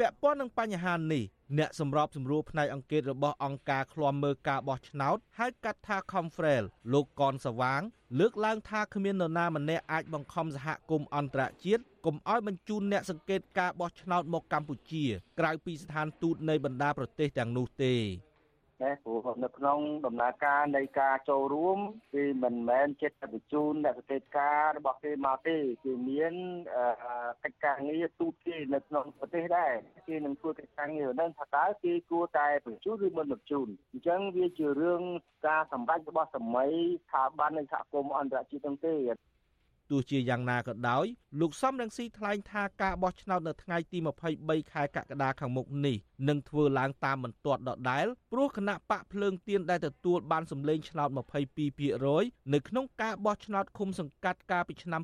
[0.00, 1.24] ពាក់ព័ន្ធនឹងបញ្ហានេះ
[1.58, 7.82] អ្នកសម្របសម្រួលផ្នែកអង្គការរបស់អង្គការឃ្លាំមើលការបោះឆ្នោតហៅកាត់ថា Confrel លោកកនសវាង
[8.18, 15.04] លើកឡើងថាគ្មាននរណាម្នាក់អាចបង្ខំសហគមន៍អន្តរជាតិកុំឲ្យបញ្ជូនអ្នកសង្កេតការបោះឆ្នោតមកកម្ពុជា
[15.38, 17.94] ក្រៅពីស្ថានទូតនៃបណ្ដាប្រទេសទាំងនោះទេ
[18.82, 21.78] ណាព្រោះនៅក្នុងដំណើរការនៃការចូលរួម
[22.14, 26.34] គឺមិនមែនចិត្តបញ្ជូនអ្នកសង្កេតការរបស់គេមកទេគឺមាន
[27.44, 29.72] កិច្ចការងារទូតគេនៅក្នុងប្រទេសដែរ
[30.08, 35.02] គេនឹងធ្វើកិច្ចការងារហ្នឹងថាតើគេគួរតែបញ្ជូនឬមិនបញ្ជូនអញ្ចឹងវាជារឿង
[35.46, 36.70] ការសម្រេចរបស់សម័យ
[37.04, 38.94] ស្ថាប័ននៃសហគមន៍អន្តរជាតិទាំងទេ
[39.90, 41.06] ទោះជាយ៉ាងណាក៏ដោយ
[41.40, 43.98] លោកសំរងស៊ីថ្លែងថាការបោះឆ្នោតនៅថ្ងៃទី
[44.36, 45.96] 23ខែកក្កដាខាងមុខនេះ
[46.28, 51.08] នឹងធ្វើឡើងតាមបន្ទាត់ដដែលព្រោះគណៈបកភ្លើងទៀនដែលទទួលបានសម្លេងឆ្នោត
[51.80, 55.02] 22%នៅក្នុងការបោះឆ្នោតឃុំសង្កាត់កាលពីឆ្នាំ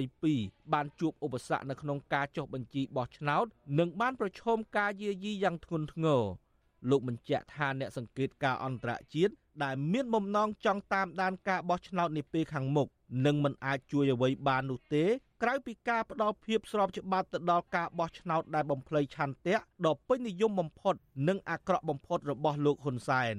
[0.00, 3.44] 2022បានជួបឧបសគ្គនៅក្នុងការចុះបញ្ជីបោះឆ្នោត
[3.78, 6.22] និងបានប្រឈមការយាយីយ៉ាងធ្ងន់ធ្ងរ
[6.90, 9.32] លោកបញ្ជាក់ថាអ្នកសង្កេតការអន្តរជាតិ
[9.64, 12.88] ដែលមានបំណងចង់តាមដានការបោះឆ្នោតនាពេលខាងមុខ
[13.26, 15.04] នឹងមិនអាចជួយអ្វីបាននោះទេ
[15.42, 20.94] ក្រៅពីការផ្ដល់ភាពស្របច្បាប់ទៅដល់ការបោះឆ្នោតដែលបំភ្លៃឆន្ទៈដ៏ពេញនិយមបំផុត
[21.28, 23.36] និងអាក្រក់បំផុតរបស់លោកហ៊ុនសែន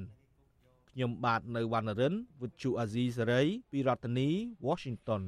[0.91, 4.29] ខ្ញុំបាទនៅវណ្ណរិន With Chu Azizi Saray ពីរដ្ឋធានី
[4.67, 5.23] Washington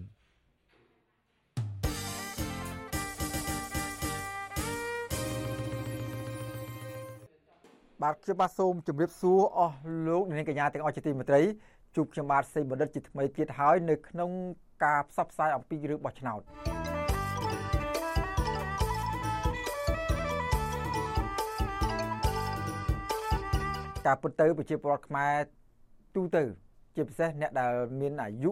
[8.02, 9.78] បាទខ្ញុំបាទសូមជម្រាបសួរអស់
[10.08, 11.42] លោកអ្នកកញ្ញាទាំងអស់ជាទីមេត្រី
[11.96, 14.32] ជួបខ្ញុំបាទសេបណ្ឌិតជាថ្មីទៀតហើយនៅក្នុង
[14.84, 16.42] ការផ្សព្វផ្សាយអំពីរឿងបោះឆ្នោត
[24.06, 25.34] ការពុតទៅប្រជាពលរដ្ឋខ្មែរ
[26.16, 26.44] ទូទៅ
[26.96, 28.52] ជាពិសេសអ្នកដែលមានអាយុ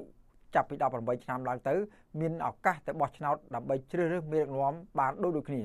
[0.55, 1.75] ចាប់ពី18ឆ្នាំឡើងទៅ
[2.19, 5.61] មានឱកាសទៅបោះឆ្នោតដើម្បីជ្រើសរើសមេដឹកនាំបានដូចដូចគ្នា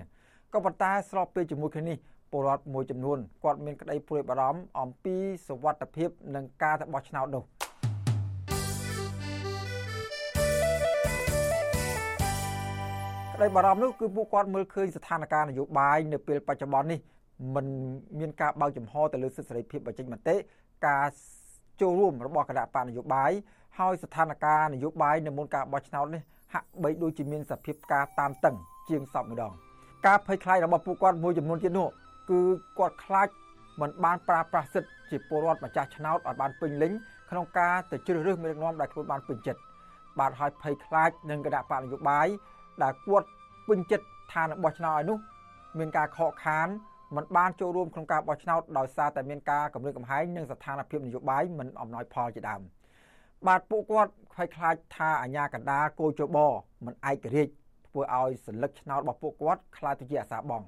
[0.53, 1.97] ក៏ប៉ុន្តែស្របពេលជាមួយគ្នានេះ
[2.31, 5.17] ពលរដ្ឋមួយចំនួនគាត់មានក្តីព្រួយបារម្ភអំពី
[5.49, 7.45] សុវត្ថិភាពនិងការទៅបោះឆ្នោតនោះ
[13.37, 17.01] ក្តីបារម្ភនោះគឺពួកគាត់មើលឃើញស្ថានភាពនយោបាយនៅពេលបច្ចុប្បន្ននេះ
[17.55, 17.67] มัน
[18.19, 20.37] មានការបើកចំហទៅលើសិទ្ធិសេរីភាពបញ្ចេញមតិ
[20.87, 21.07] ការ
[21.81, 23.31] ចូលរួមរបស់គណៈបកនយោបាយ
[23.79, 26.23] ហើយស្ថានភាពនយោបាយនៅមុនការបោះឆ្នោតនេះ
[26.55, 28.57] ហាក់បីដូចជាមានសភាពការតានតឹង
[28.89, 29.53] ជាងសពម្ដង
[30.07, 31.89] ការភ័យខ្លាចរបស់ពួកគាត់មួយចំនួនទៀតនោះ
[32.31, 32.41] គឺ
[32.79, 33.29] គាត់ខ្លាច
[33.81, 36.93] មិនបានប្រើប្រាស់សិទ្ធិជាពលរដ្ឋម្ចាស់ឆ្នោតឲ្យបានពេញលេញ
[37.31, 39.61] ក្នុងការទៅជ្រើសរើសមេដឹកនាំដែលខ្លួនបានពេញចិត្ត
[40.19, 42.27] បាទហើយភ័យខ្លាចនឹងគណៈបកនយោបាយ
[42.83, 43.27] ដែលគាត់
[43.69, 45.19] ពេញចិត្តឋានរបស់ឆ្នោតឲ្យនោះ
[45.79, 46.69] មានការខកខាន
[47.17, 52.61] មិនបានចូលរួមក្នុងការបោះឆ្នោតដោយសារតែមានការកម្រិតកំហែងនិងស្ថានភាពនយោបាយមិនអំណោយផលជាដើម
[53.47, 56.39] បាទពួកគាត់ខ្វាយខ្លាចថាអាញាកណ្ដាលគោចប
[56.87, 57.53] មិនឯករាជ្យ
[57.89, 60.63] ធ្វើឲ្យសិលឹកឆ្នោតរបស់ពួកគាត់ខ្លាចទៅជាអាសាបង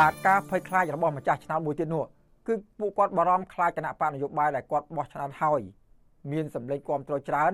[0.00, 2.04] បាទការភ័យខ្លាចរបស់ម្ចាស់ឆ្នោតមួយទៀតនោះ
[2.46, 5.60] គឺពួកគាត់បារម្ភខ្លាចគណៈបកនយោបាយដែលគាត់បោះឆ្នោតហើយ
[6.32, 7.52] មានសម្លេងគាំទ្រច្រើន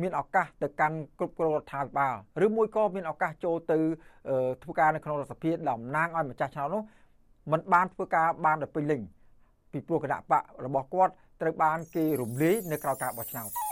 [0.00, 3.78] មានឱកាសទៅកាន់គ្រប់គ្រងរដ្ឋាភិបាលឬមួយក៏មានឱកាសចូលទៅ
[4.62, 6.82] ធ្វើការនៅក្នុងរដ្ឋសភាតំណាងឲ្យម្ចាស់ឆ្នោតនោះ
[7.50, 9.00] มันបានធ្វើការបានដល់ពេញលេញ
[9.72, 13.69] ពីព្រោះគណៈបករបស់គាត់ត្រូវបានគេរំលាយនៅក្រៅការបោះឆ្នោត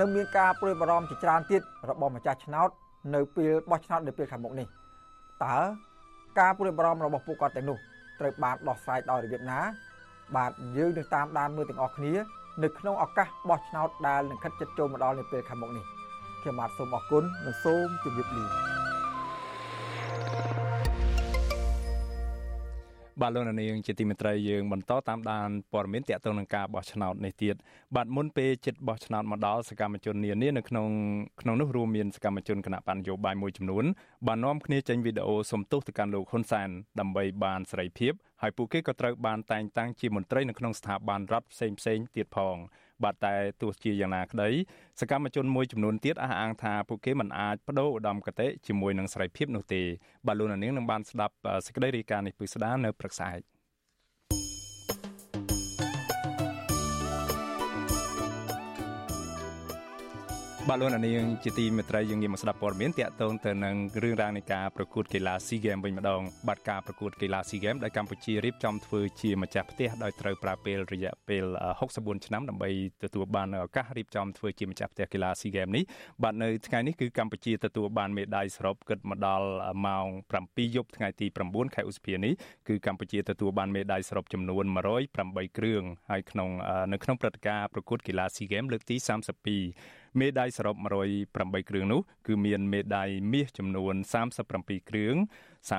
[0.00, 2.68] នៅមានការព្រួយបារម្ភជាច្រើនទៀតរបស់ម្ចាស់ឆ្នោត
[3.14, 4.66] នៅពេលបោះឆ្នោតនៅពេលខាងមុខនេះ
[5.44, 5.56] តើ
[6.38, 7.78] ការព្រួយបារម្ភរបស់ពួកគាត់ទាំងនោះ
[8.20, 9.60] ត្រូវបានដោះស្រាយដោយរបៀបណា
[10.36, 12.12] បាទយើងនឹងតាមដានមើលទាំងអស់គ្នា
[12.62, 15.84] នៅក្នុងឱកាសបោះឆ្នោតដែលនឹងខិតជិតចូលមកដល់នាពេលខាងមុខនេះ
[16.42, 18.69] ខ្ញុំបាទសូមអរគុណនិងសូមជម្រាបលា
[23.22, 27.54] បាទលោកនាងជាទីមេត្រីយើងបន្តតាមដានព័ត៌មានទាក់ទងនឹងការបោះឆ្នោតនេះទៀត
[27.96, 30.88] បាទមុនពេលជិតបោះឆ្នោតមកដល់សកម្មជននានានៅក្នុង
[31.40, 33.84] ក្នុងនោះរួមមានសកម្មជនគណៈបញ្ញយោបាយមួយចំនួន
[34.26, 36.68] បាននាំគ្នាចេញវីដេអូសំទោសទៅកាន់លោកហ៊ុនសែន
[37.00, 42.56] ដើម្បីបានសេរីភាពហើយពួកគេក៏ត្រូវបានតែងតាំងជាមន្ត្រីនៅក្នុងស្ថាប័នរដ្ឋផ្សេងផ្សេងទៀតផង
[43.04, 44.48] បាទតែទោះជាយ៉ាងណាក្តី
[45.00, 49.82] សកម្មជនមួយចំនួនទៀតអះអាងថាពួកគេមិនអាចបដូរឧត្តមគតិជាមួយនឹងសេរីភាពនោះទេ
[50.26, 51.34] បាទលោកនាងនឹងបានស្ដាប់
[51.66, 53.40] សេចក្តីរាយការណ៍នេះពិស្ដានៅព្រឹកស្អែក
[60.68, 71.44] បាទលោកនាងជាទីមេត្រីយើងងាកមកស្ដាប់ព័ត៌មានតាក់ទងទៅនឹងរឿងរ៉ាវនៃការប្រកួតកីឡា SEA Games វិញម្ដងបាទការប្រកួតកីឡា SEA Games ដែលកម្ពុជារៀបចំធ្វើជាម្ចាស់ផ្ទះដោយត្រូវប្រើពេលរយៈពេល
[71.84, 72.70] 64ឆ្នាំដើម្បី
[73.04, 75.84] ទទួលបានឱកាសរៀបចំធ្វើជាម្ចាស់ផ្ទះកីឡា SEA Games នេះ
[76.22, 79.48] បាទនៅថ្ងៃនេះគឺកម្ពុជាទទួលបានមេដាយសរុបគិតមកដល់
[79.86, 80.06] ម៉ោង
[80.40, 82.32] 7យប់ថ្ងៃទី9ខែឧសភានេះ
[82.68, 84.64] គឺកម្ពុជាទទួលបានមេដាយសរុបចំនួន
[85.10, 86.50] 108គ្រឿងហើយក្នុង
[86.92, 90.76] នៅក្នុងព្រឹត្តិការណ៍ប្រកួតកីឡា SEA Games លើកទី32 មេដាយសរុប
[91.22, 93.94] 108គ្រឿងនោះគឺមានមេដាយមាសចំនួន
[94.42, 95.14] 37គ្រឿង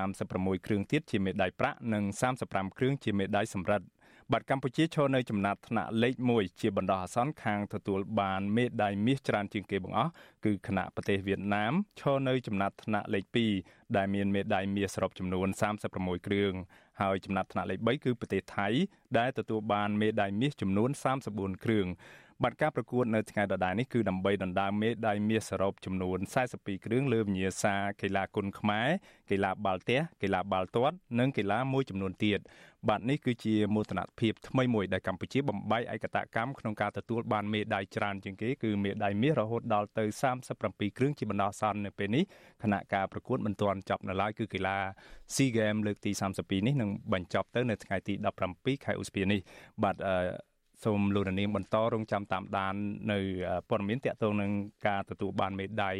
[0.02, 2.02] 36គ្រឿងទៀតជាមេដាយប្រាក់និង
[2.40, 3.86] 35គ្រឿងជាមេដាយសំរឹទ្ធ
[4.32, 10.10] បាត់កម្ពុជាឈរនៅចំណាត់ថ្នាក់លេខ1ជាបណ្ដោះអាសន្នខាងទទួលបានមេដាយមាសច្រើនជាងគេបង្អស់
[10.44, 13.24] គឺគណៈប្រទេសវៀតណាមឈរនៅចំណាត់ថ្នាក់លេខ
[13.60, 15.48] 2ដែលមានមេដាយមាសសរុបចំនួន
[15.88, 16.52] 36គ្រឿង
[17.00, 18.68] ហើយចំណាត់ថ្នាក់លេខ3គឺប្រទេសថៃ
[19.18, 20.90] ដែលទទួលបានមេដាយមាសចំនួន
[21.26, 21.86] 34គ្រឿង
[22.44, 26.18] បាទការប្រកួតនៅថ្ងៃដដែលនេះគឺដើម្បីដណ្ដើមមេដាយមាសសរុបចំនួន
[26.52, 28.88] 42គ្រឿងលើវិញ្ញាសាកីឡាគុនខ្មែរ
[29.30, 32.40] កីឡាបាល់ទះកីឡាបាល់ទាត់និងកីឡាមួយចំនួនទៀត
[32.88, 40.04] បាទនេះគឺជាមោទនភាពថ្មីមួយដែលកម្ពុជាបំបីឯកតកម្មក្នុងការទទួលបានមេដាយច្រើនជាងគេគឺមេដាយមាសរហូតដល់ទៅ
[40.50, 42.24] 37គ្រឿងជាបណ្ដោះអាសន្ននៅពេលនេះ
[42.62, 44.76] ខណៈការប្រកួតមិនទាន់ចប់នៅឡើយគឺកីឡា
[45.34, 48.14] SEA Games លើកទី32នេះនឹងបញ្ចប់ទៅនៅថ្ងៃទី
[48.48, 49.40] 17ខែឧសភានេះ
[49.84, 49.96] បាទ
[50.84, 52.74] សូមលោកនាងបន្តរងចាំតាមដាន
[53.12, 53.18] នៅ
[53.68, 54.52] ព័ត៌មានទាក់ទងនឹង
[54.86, 55.96] ការទទួលបានមេដាយ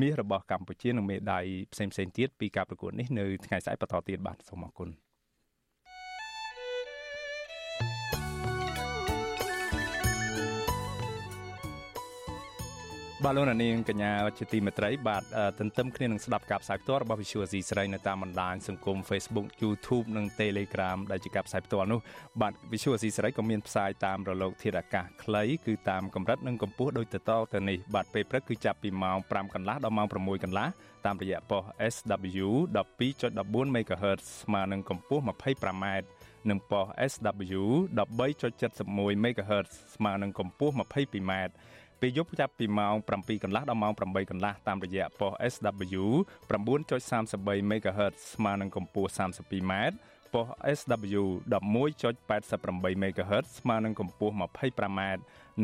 [0.00, 4.88] មាសរបស់កម្ពុជានិងមេដាយផ្សេងៗទៀតពីការប្រកួតនេះនៅថ្ងៃស្អែកបន្តទៀតបាទសូមអរគុណ
[13.26, 15.22] បាទលោកនាងកញ្ញាជាទីមេត្រីបាទ
[15.58, 22.00] ទន្ទឹមគ្នានឹងស្ដាប់ការផ្សាយផ្ទាល់របស់ Visual C ស្រីនៅតាមបណ្ដាញសង្គម Facebook YouTube និង Telegram ដែលជាការផ្សាយផ្ទាល់នោះ
[22.40, 30.68] បាទ Visual C ស្រីក៏មានផ្សាយតាមរលកធាតុអាកាសខ្លីគឺតាមកម្រិតនិងកម្ពស់ដូចទៅតទៅនេះបាទពេលព្រឹកគឺចាប់ពីម៉ោង5កន្លះដល់ម៉ោង6កន្លះ
[31.06, 31.62] តាមរយៈប៉ុស
[31.94, 32.48] SW
[33.06, 35.86] 12.14 MHz ស្មើនឹងកម្ពស់ 25m
[36.50, 37.62] និងប៉ុស SW
[37.98, 41.32] 13.71 MHz ស្មើនឹងកម្ពស់ 22m
[42.06, 46.04] ពេលយប់ចាប់ពីម៉ោង7កន្លះដល់ម៉ោង8កន្លះតាមរយៈប៉ុស SW
[46.50, 49.72] 9.33 MHz ស្មើនឹងកម្ពស់ 32m
[50.34, 50.46] ប៉ុស
[50.78, 55.00] SW 11.88 MHz ស្មើនឹងកម្ពស់ 25m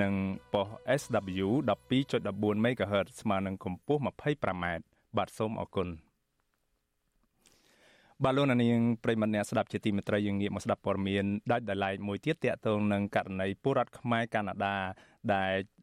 [0.02, 0.12] និង
[0.54, 0.68] ប៉ុស
[1.00, 1.48] SW
[1.98, 4.64] 12.14 MHz ស្មើនឹងកម្ពស់ 25m
[5.16, 5.88] បាទសូមអរគុណ
[8.24, 14.76] បាទលោកនាងប្រិមត្តអ្នកស្ដាប់ជាទីមេត្រីយើងងាកមកស្ដាប់ព័ត៌មានដាច់ដោយឡែកមួយទៀតតាក់ទងនឹងករណីពលរដ្ឋខ្មែរកាណាដា
[15.34, 15.79] ដែល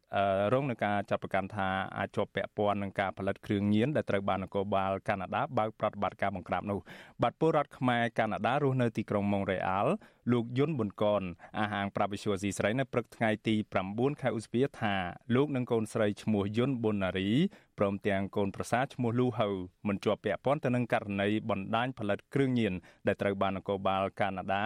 [0.52, 1.68] រងនឹងការចាប់ប្រកាន់ថា
[1.98, 6.78] អាចជាប់ពាក់ព័ន្ធនឹងការផលិតគ្រឿងញៀនដែលត្រូវបាននគរបាលកាណាដាបើកប្រតិបត្តិការបង្ក្រាបនោះ
[7.22, 9.92] បាទពលរដ្ឋខ្មែរកាណាដារស់នៅទីក្រុងម៉ុងរ៉េអាល់
[10.32, 11.22] លោកយុនប៊ុនកន
[11.60, 13.54] អាហាងប្រាប់វិសុវស៊ីស្រីនៅព្រឹកថ្ងៃទី
[13.88, 14.94] 9ខែឧសភាថា
[15.34, 17.30] លោកនិងកូនស្រីឈ្មោះយុនប៊ុនណារី
[17.78, 19.48] ព្រមទាំងកូនប្រសាឈ្មោះលូហៅ
[19.88, 22.72] មិនជាប់ពាក់ព័ន្ធទៅនឹងករណីបណ្ដាញផលិតគ្រឿងញៀន
[23.06, 24.64] ដែលត្រូវបាននគរបាលកាណាដា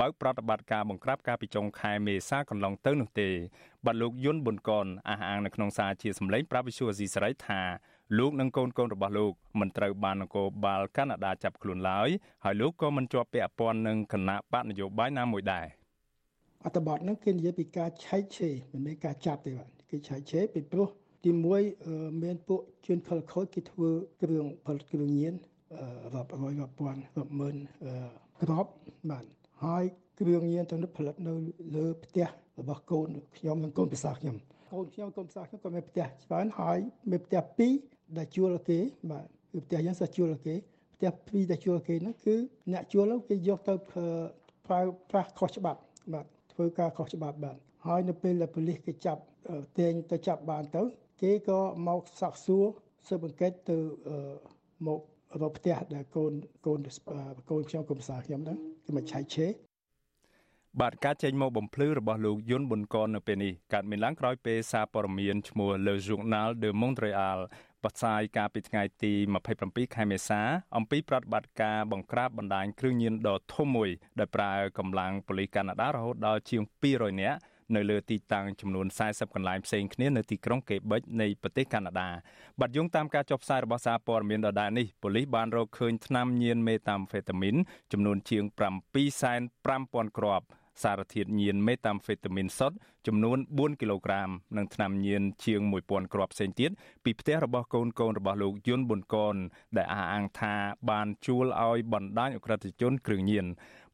[0.00, 3.28] បើកប្រតិបត្តិការបង្ក្រាបការពីចុងខែមេសាកន្លងទៅនោះទេ
[3.86, 7.60] បាទលោកយុនប៊ុនកនអះអាងនៅក្នុងសារជាសម្លេងប្រាប់វិសុវស៊ីស្រីថា
[8.18, 12.08] លោកនិងកូនកូនរបស់លោកមិនត្រូវបាននគរបាលកាណាដាចាប់ខ្លួនឡើយ
[12.44, 15.66] ហើយលោកក៏មិនជាប់ពាក់ព័ន្ធនឹងគណៈបកនយោបាយណាមួយដែរ
[16.64, 20.88] អត្ថបទហ្នឹងគេនិយាយពីការឆែកឆេរមិនមែនការចាប់ទេបាទគេឆែកឆេរពីព្រោះ
[21.24, 21.62] ទីមួយ
[22.22, 23.90] មានពួកជនខិលខូចគេធ្វើ
[24.22, 25.34] គ្រឿងផលិតគ្រឿងញៀន
[26.14, 27.56] រាប់រយរាប់ពាន់រាប់ម៉ឺន
[28.42, 28.66] ក្រប
[29.10, 29.24] បាទ
[29.64, 29.84] ហើយ
[30.18, 31.32] គ្រឿងញៀនទាំងនេះផលិតនៅ
[31.76, 32.26] លើផ្ទះ
[32.60, 34.36] របស់កូនខ្ញុំនិងកូនប្រសាខ្ញុំ
[34.72, 36.78] កូនខ្ញុំកូនប្រសាខ្ញុំក៏មានផ្ទះច្រើនហើយ
[37.10, 37.42] មានផ្ទះ
[37.78, 38.78] 2ដែលជួលគេ
[39.10, 40.54] បាទគឺផ្ទះយើងសិស្សជួលគេ
[40.94, 42.36] ផ្ទះ2ដែលជួលគេហ្នឹងគឺ
[42.72, 45.80] អ្នកជួលគេយកទៅប្រើប្រាស់ខុសច្បាប់
[46.12, 49.22] បាទធ្វើការខុសច្បាប់បាទហើយនៅពេលដែលប៉ូលីសគេចាប់
[49.78, 50.82] ទាញទៅចាប់បានទៅ
[51.22, 52.64] គេក៏មកសាកសួរ
[53.06, 53.76] ស៊ើបអង្កេតទៅ
[54.86, 55.00] មក
[55.42, 56.32] រកផ្ទះដែលកូន
[56.66, 56.80] កូន
[57.50, 59.46] កូនខ្ញុំកុំសាខ្ញុំហ្នឹងគេមកឆៃឆេ
[60.80, 67.38] បាទការចេញមកបំភ្លឺរបស់លោកយុនប៊ុនកននៅពេលនេះកើតមានឡើងក្រោយពេលសារព័ត៌មានឈ្មោះ Le Journal de Montréal
[67.84, 69.12] បកស្រាយការពីថ្ងៃទី
[69.54, 70.40] 27ខែមេសា
[70.76, 76.62] អំពីប្រតិបត្តិការបង្ក្រាបបណ្ដាញគ្រឿងញៀនដ៏ធំមួយ ដែលប្រើកម្លាំងប៉ូលីសកាណាដារហូតដល់ជាង
[76.92, 77.38] 200នាក់
[77.76, 82.08] នៅលើទីតាំងចំនួន40កន្លែងផ្សេងគ្នានៅទីក្រុងកេបិចនៃប្រទេសកាណាដា
[82.60, 87.56] បាត់យោងតាមការចុះផ្សាយរបស់សារព័ត៌មានដដែលនេះប៉ូលីសបានរកឃើញថ្នាំញៀនមេតាមហ្វេតាមីន
[87.92, 88.44] ចំនួនជាង
[89.10, 90.46] 750,000គ្រាប់
[90.82, 96.70] សារធាតុញៀនមេតាមហ្វេតាមីនសុទ្ធចំនួន4គីឡូក្រាម និងថ្នាំញៀនជាង1000គ្រាប់ផ្សេងទៀត
[97.04, 99.36] ពីផ្ទះរបស់កូនកូនរបស់លោកយុនប៊ុនកន
[99.76, 100.54] ដែលអះអាងថា
[100.90, 103.46] បានជួលឲ្យបណ្ដាញអក្រិតជនគ្រឿងញៀន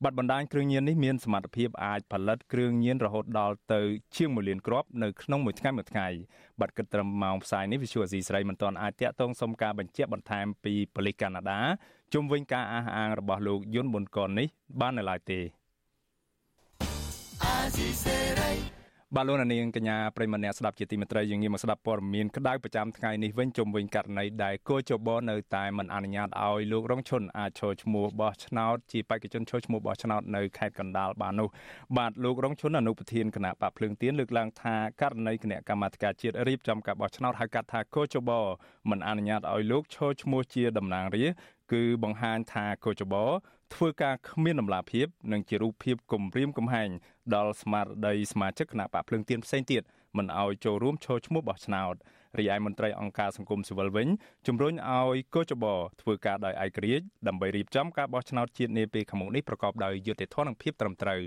[0.02, 3.80] បាត់បណ្ដាញគ្រឿងញៀននេះមានសមត្ថភាពអាចផលិតគ្រឿងញៀនរហូតដល់ទៅ
[4.16, 6.08] ជាង1លានគ្រាប់នៅក្នុងមួយថ្ងៃមួយថ្ងៃ
[6.60, 11.60] បាត់គិតត្រឹមម៉ោងផ្សាយនេះវិសុវអាស៊ីស្រីមិនទាន់អាចតាក់ទងសុំការបញ្ជាក់បន្ថែមពីប៉ូលីសកាណាដា
[12.14, 14.48] ជុំវិញការអះអាងរបស់លោកយុនប៊ុនកននេះ
[14.80, 15.40] បាននៅឡើយទេ
[19.16, 31.48] បាទលោកនាងកញ្ញាប្រិមម្នាក់ស្ដាប់ជាទីមេត្រីយើងងាកមកស្ដាប់ព័ត៌មានក្តៅប្រចាំថ្ងៃនេះវិញជុំវិញករណីដែលគោចបនៅតែមិនអនុញ្ញាតឲ្យលោករងឈុនអាចចូលឈ្មោះបោះឆ្នោតជាបេក្ខជនចូលឈ្មោះបោះឆ្នោតនៅខេត្តកណ្ដាលបាននោះ
[31.96, 38.30] បាទលោករងឈុនអនុប្រធានគណៈបកភ្លើងទៀនលើកឡើងថាករណីគណៈកម្មាធិការជាតិរៀបចំការបោះឆ្នោតហៅកាត់ថាគោចប
[38.90, 41.40] មិនអនុញ្ញាតឲ្យលោកចូលឈ្មោះជាតំណាងរាស្ត្រ
[41.72, 43.14] គឺបង្ហាញថាកោចប
[43.74, 46.88] ធ្វើការគ្មានដំណាភាពនិងជារូបភាពគំរាមកំហែង
[47.34, 49.82] ដល់ស្មារតីសមាជិកគណៈបកភ្លើងទៀនផ្សេងទៀត
[50.16, 51.94] មិនឲ្យចូលរួមចូលឈ្មោះបោះឆ្នោត
[52.38, 54.08] រីឯមន្ត្រីអង្គការសង្គមស៊ីវិលវិញ
[54.46, 55.64] ជំរុញឲ្យកោចប
[56.00, 61.20] ធ្វើការដោយឯករាជ្យដើម្បីរៀបចំការបោះឆ្នោតជាតិនាពេលខាងមុខនេះប្រកបដោយយុត្តិធម៌និងភាពត្រឹមត្រូវ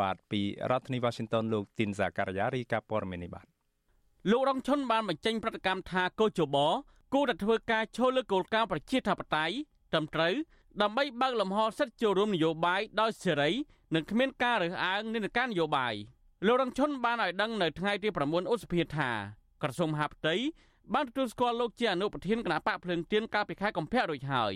[0.00, 3.46] បាទពីរដ្ឋធានី Washington លោកទីនសាការីយ៉ារីកាព័រមេនីបាទ
[4.30, 6.56] លោករងឈុនបានបញ្ចេញប្រតិកម្មថាកោចប
[7.14, 9.54] គួរតែធ្វើការចូលលើគោលការណ៍ប្រជាធិបតេយ្យ
[9.94, 10.34] ត្រឹមត្រូវ
[10.82, 13.50] ដើម្បីបើកលំហសិទ្ធិចូលរួមនយោបាយដោយសេរី
[13.94, 15.94] និងគ្មានការរើសអើងនិន្នាការនយោបាយ
[16.46, 19.10] លោករងឈុនបានឲ្យដឹងនៅថ្ងៃទី9ឧសភាថា
[19.62, 20.34] ក្រសួងមហាផ្ទៃ
[20.94, 24.52] បានទទួលស្គាល់លោកជាអនុប្រធានគណៈបកភ្លើងទៀនកាលពីខែកុម្ភៈរួចហើយ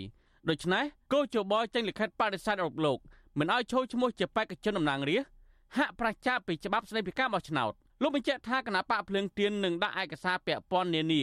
[0.49, 2.99] ដូច្នេះគោជបចេញលិខិតបដិសេធរកលោក
[3.39, 5.39] មិនឲ្យចូលឈ្មោះជាបេក្ខជនតំណាងរាស្ត្រ
[5.77, 7.71] ហាក់ប្រឆាចពីច្បាប់ស្តីពីការបោះឆ្នោត
[8.01, 11.21] លោកបញ្ជាក់ថាគណៈបកភ្លើងទៀននឹងដាក់ឯកសារពាក់ព័ន្ធនានា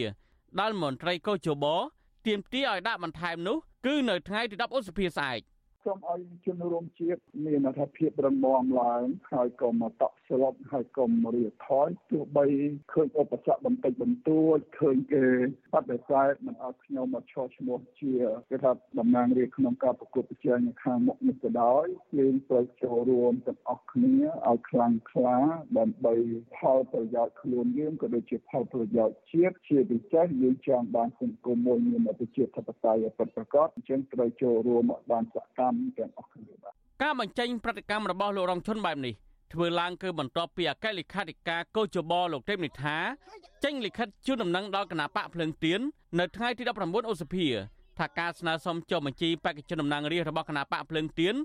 [0.59, 1.65] ដល់មន្ត្រីកោជប
[2.27, 5.39] ទាមទារឲ្យដាក់បន្ថែមនោះគឺនៅថ្ងៃទី10ឧសភាស្អែក
[5.85, 12.45] សូមឲ្យជនរួមជាតិមានអធិភាពរឹងមាំឡើងហើយក៏មកតក់ស្លុតហើយក៏មករៀបថយទោះបី
[12.91, 15.25] ឃើញឧបសគ្គបន្តិចបន្តួចឃើញគេ
[15.73, 18.13] បដិសេធមិនឲ្យខ្ញុំមកឈរឈ្មោះជា
[18.49, 21.85] គេថាតំណាងរាជក្នុងការប្រកួតប្រជែងនៅខាងមុខនេះក៏ដោយ
[22.17, 24.15] យើងត្រូវចូលរួមទាំងអស់គ្នា
[24.47, 25.37] ឲ្យខ្លាំងក្លា
[25.77, 26.13] ដើម្បី
[26.57, 35.66] ផលប្រយោជន៍ខ្លួនយើងក៏ដូចជាផលប្រយោជន៍ជាតិជាពិសេសយើងចង់បានសង្គមមួយមានប្រជាធិបតេយ្យពិតប្រាកដអញ្ចឹងត្រូវចូលរួមបានសកម្ម
[35.97, 39.13] ទាំងអស់គ្នាបាទការបញ្ចេញប្រតិកម្មរបស់លោករងឈុនបែបនេះ
[39.53, 42.97] ធ្វើឡើងគឺបន្ទាប់ពីអគ្គលេខាធិការកោជបលោកទេពនិថា
[43.63, 45.79] ចេញលិខិតជូនដំណឹងដល់គណៈបកភ្លើងទៀន
[46.19, 47.47] នៅថ្ងៃទី19ឧសភា
[47.99, 51.35] ថាការស្នើសុំចុះបញ្ជីបេក្ខជនតំណាងរាស្ត្ររបស់គណៈបកភ្លើងទៀន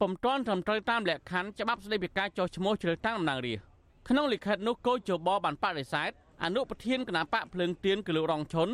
[0.00, 3.66] ពុំទាន់ត្រឹមត្រូវតាមលក្ខខណ្ឌច្បាប់ស្តីពីការចុះឈ្មោះជ្រើសតាំងតំណាងរាស្ត្រ
[4.08, 6.10] ក្នុងលិខិតនោះកោជបបានបដិសេធ
[6.44, 8.68] អនុប្រធានគណៈបកភ្លើងទៀនគឺលោករងឈុន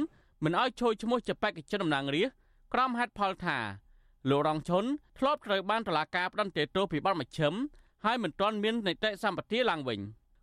[0.44, 2.42] មិនឲ្យចូលឈ្មោះជាបេក្ខជនតំណាងរាស្ត្រ
[2.74, 3.58] ក្រុមហេតុផលថា
[4.30, 4.84] លោករងឈុន
[5.18, 7.54] ធ្លាប់ត្រូវបានតុលាការផ្តន្ទាទោសពីបទមជ្ឈិម
[8.04, 10.00] ហើយមិនទាន់មាននីតិសម្បទាឡើងវិញ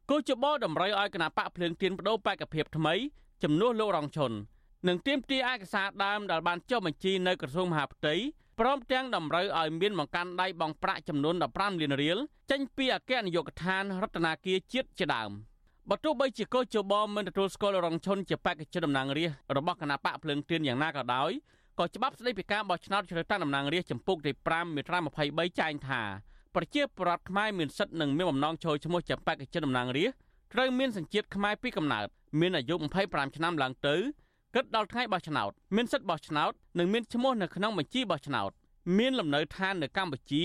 [0.09, 2.93] គូចបតម្រូវឲ្យគណៈបកភ្លើងទៀនបដូរបេក្ខភាពថ្មី
[3.43, 4.31] ចំនួនលោករងឈុន
[4.87, 8.15] និងទាមទារឯកសារដើមដែលបានចុះបញ្ជីនៅក្រសួងមហាផ្ទៃ
[8.59, 12.17] ព្រមទាំងតម្រូវឲ្យមានបង្កាន់ដៃបង់ប្រាក់ចំនួន15លានរៀល
[12.51, 15.31] ចេញពីអគ្គនាយកដ្ឋានរដ្ឋាភិបាលជាតិជាដើម
[15.89, 21.31] បើទោះបីជាកោជបមិនទទួលស្គាល់រងឈុនជាបេក្ខជនតំណាងរាស្ត្ររបស់គណៈបកភ្លើងទៀនយ៉ាងណាក៏ដោយ
[21.79, 26.01] ក៏ច្បាប់ស្តីពីការបោះឆ្នោតជ្រើសតាំងតំណាងរាស្ត្រចម្ពោះទី5មាត្រា23ចែងថា
[26.55, 30.19] ប្រជាពលរដ្ឋខ្មែរមានសិទ្ធិនិងមានបំណងចូលឈ្មោះជាបេក្ខជនតំណាងរាស្ត្រ
[30.53, 32.07] ត្រូវមានសញ្ជាតិខ្មែរពីកំណើត
[32.39, 33.95] មានអាយុ25ឆ្នាំឡើងទៅ
[34.55, 38.51] គិតដល់ថ្ងៃបោះឆ្នោតមានសិទ្ធិបោះឆ្នោតនិងមានឈ្មោះនៅក្នុងបញ្ជីបោះឆ្នោត
[38.97, 40.43] មានលំនៅឋាននៅកម្ពុជា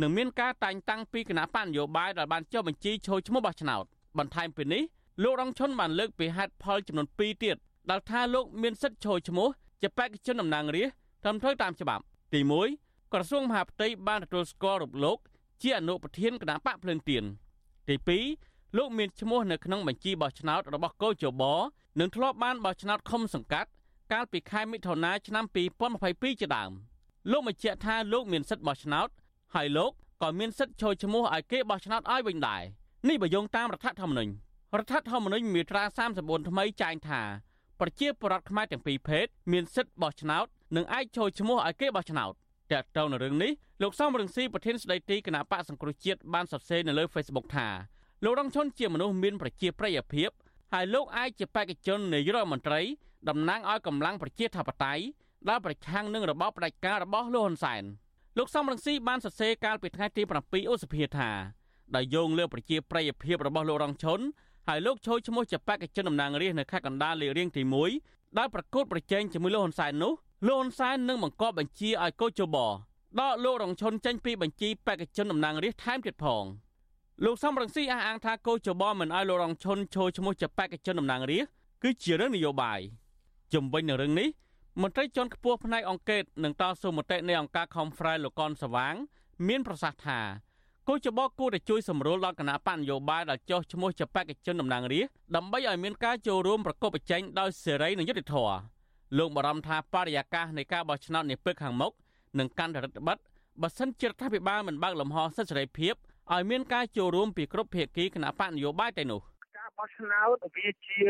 [0.00, 3.84] និងមានការតែងតាំងពីគណៈបញ្ញយោបាយដែលបានចុះបញ្ជីចូលឈ្មោះបោះឆ្នោត
[4.18, 4.82] បន្ថែមពីនេះ
[5.22, 7.56] លោករងឈុនបានលើកពីហេតុផលចំនួន2ទៀត
[7.90, 9.48] ដែលថាលោកមានសិទ្ធិចូលឈ្មោះ
[9.82, 12.02] ជាបេក្ខជនតំណាងរាស្ត្រត្រឹមត្រូវតាមច្បាប់
[12.34, 12.40] ទី
[12.76, 15.18] 1ក្រសួងមហាផ្ទៃបានទទួលស្គាល់រូបលោក
[15.62, 17.24] ជាអនុប្រធានគណៈបកភ្លើងទៀន
[17.88, 17.96] ទី
[18.36, 21.42] 2លោកមានឈ្មោះនៅក្នុងបញ្ជីបោះឆ្នោតរបស់កោជប
[22.00, 23.70] និងធ្លាប់បានបោះឆ្នោតឃុំសង្កាត់
[24.12, 25.44] កាលពីខែមិថុនាឆ្នាំ
[25.92, 26.70] 2022ជាដើម
[27.30, 29.08] លោកបញ្ជាក់ថាលោកមានសិទ្ធិបោះឆ្នោត
[29.54, 32.62] ហើយលោកក៏មានសិទ្ធិចូលឈ្មោះឲ្យគេបោះឆ្នោតឲ្យវិញដែរ
[33.08, 34.32] នេះបើយោងតាមរដ្ឋធម្មនុញ្ញ
[34.78, 35.82] រដ្ឋធម្មនុញ្ញមាត្រា
[36.16, 37.22] 34ថ្មីចែងថា
[37.80, 42.32] ប្រជាពលរដ្ឋខ្មែរទាំងពីរភេទមានសិទ្ធិបោះឆ្នោតនិងអាចចូលឈ្មោះឲ្យគេបោះឆ្នោត
[42.72, 47.68] តកតងនឹងរឿងនេះលោកសំរងស៊ីប្រធានស្ដីទីគណៈបកសង្គ្រោះជាតិបានសរសេរនៅលើ Facebook ថា
[48.24, 50.30] លោករងឈុនជាមនុស្សមានប្រជាប្រិយភាព
[50.72, 52.80] ហើយលោកអាចជាបេក្ខជននាយករដ្ឋមន្ត្រី
[53.28, 55.02] តំណាងឲ្យកម្លាំងប្រជាធិបតេយ្យ
[55.48, 57.82] ដែលប្រឆាំងនឹងរបបផ្ដាច់ការរបស់លោកហ៊ុនសែន
[58.38, 61.30] លោកសំរងស៊ីបានសរសេរកាលពីថ្ងៃទី7ឧសភាថា
[61.96, 64.20] ដោយយោងលើប្រជាប្រិយភាពរបស់លោករងឈុន
[64.70, 67.62] ហើយលោកចូលឈ្មោះជាបេក្ខជនតំណាងរាស្ត្រនៅខេត្តកណ្ដាលលេខរៀងទី
[68.00, 70.12] 1ដែលប្រកួតប្រជែងជាមួយលោកហ៊ុនសែននោះ
[70.46, 72.70] លោកហ៊ុនសែននឹងបង្គាប់បញ្ជាឲ្យកោជបដ
[73.30, 76.44] កលោករងឈុនចេញពីបញ្ជីបេក្ខជនតំណាងរាស្ត្រថែមទៀតផង
[77.24, 81.52] លោកសំរងស៊ីអះអាងថាកោជបមិនឲ្យលោករងឈុនចូលឈ្មោះជាបេក្ខជនតំណាងរាស្ត្រ
[81.82, 82.80] គឺជារឿងនយោបាយ
[83.54, 84.28] ជំវិញនឹងរឿងនេះ
[84.82, 88.94] មន្ត្រីជាន់ខ្ពស់ផ្នែកអង្គការនិងតស៊ូមតិនៃអង្គការ Conference លោកកនសវាង
[89.48, 90.20] មានប្រសាសន៍ថា
[90.90, 98.56] គូចបគួរតែជួយសម្រួលដល់គណៈបញ្ញយោបាយដែលចោះឈ្មោះជាបេក្ខជនតំណាងរាស្ត្រដើម្បីឲ្យមានការចូលរួមប្រកបប្រជែងដោយសេរីនិងយុត្តិធម៌
[99.18, 101.92] លោកបារម្ភថាបរិយាកាសនៃការបោះឆ្នោតនាពេលខាងមុខ
[102.38, 105.94] នឹងកាន់តែរឹតបន្តឹងបើសិនជារដ្ឋាភិបាលមិនបើកលំហសិទ្ធិសេរីភាព
[106.32, 109.22] ឲ្យមានការចូលរួមពីគ្រប់ភាគីគណៈបកនយោបាយតែនោះ។
[109.78, 111.00] បោះឆ្នោតវាជា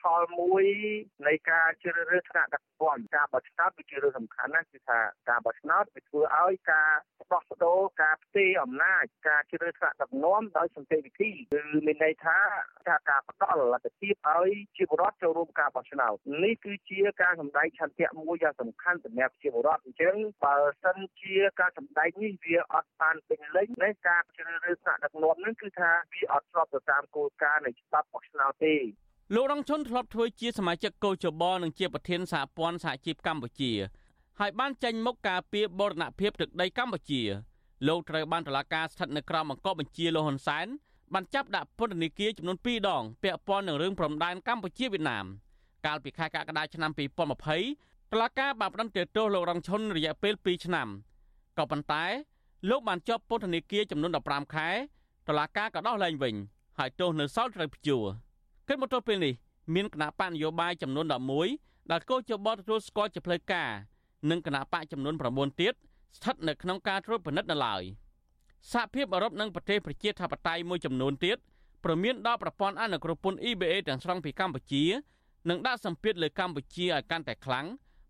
[0.00, 0.64] ផលមួយ
[1.26, 6.90] នៃការជ្រើសរើសថ្នាក់ដឹក នាំការបោះឆ្នោតវាជារឿងសំខាន់ណាស់គឺថាការបោះឆ្នោតវាធ្វើឲ្យការ
[7.32, 12.38] ដោះស្ដូរការផ្ទេរអំណាចការជ្រើសរើសថ្នាក់ដឹកនាំដោយសន្តិវិធីគឺមានន័យថា
[12.86, 16.14] ថាការផ្ដល់លទ្ធភាពឲ្យជាបរដ្ឋចូលរួមការបោះឆ្នោត
[16.44, 20.14] នេះគឺជាការសម្ដែងឆន្ទៈមួយយ៉ាងសំខាន់សម្រាប់ជាបរដ្ឋអញ្ចឹង
[20.44, 28.76] បើសិនជាការសម្ដែងនេះវាអត់បានពេញលេញនៃការជ្រើសរើសថ្នាក់ដឹកនាំនឹងគឺថាវាអត់ស្របទៅតាមគោលការណ៍នៃច្បាប់បោះឆ្នោតទេ
[29.34, 33.72] លោករងឈុនធ្លាប់ធ្វើជាសមាជិកកោជបនិងជាប្រធានសហព័ន្ធសហជីពកម្ពុជា
[34.40, 37.22] ហើយបានចេញមុខការពីបរណភាពទឹកដីកម្ពុជា
[37.88, 40.66] លោកត្រូវបានតុលាការស្ថិតនៅក្រោមបង្គាប់បញ្ជាលោកហ៊ុនសែន
[41.14, 45.24] បានចាប់ដាក់ពន្ធនាគារចំនួន2ដងពាក់ព័ន្ធនឹងរឿងព្រំដែនកម្ពុជាវៀតណាម
[45.86, 46.90] កាលពីខែកក្កដាឆ្នាំ
[47.56, 50.88] 2020តុលាការបានផ្តន្ទាទោសលោករងឈុនរយៈពេល2ឆ្នាំ
[51.58, 52.04] ក៏ប៉ុន្តែ
[52.70, 54.68] លោកបានជាប់ពន្ធនាគារចំនួន15ខែ
[55.28, 56.34] តុលាការក៏ដោះលែងវិញ
[56.78, 58.06] ហើយទោសនៅសល់ត្រូវព្យួរ
[58.68, 59.34] គិតមកទល់ពេលនេះ
[59.74, 61.06] មានគណៈបកនយោបាយចំនួន
[61.48, 63.70] 11ដែលកោជបទទួលស្គាល់ជាផ្លូវការ
[64.30, 65.74] និងគណៈបកចំនួន9ទៀត
[66.16, 67.82] ស្ថិតនៅក្នុងការត្រួតពិនិត្យនៅឡើយ
[68.72, 71.36] សហភាពអឺរ៉ុបនិងប្រទេសប្រជាធិបតេយ្យមួយចំនួនទៀត
[71.84, 74.84] ប្រមានដល់ប្រព័ន្ធអនុគ្រោះពន្ធ EBA ទាំងស្រុងពីកម្ពុជា
[75.48, 77.66] និងដាក់សម្ពាធលើកម្ពុជាឲ្យកាន់តែខ្លាំង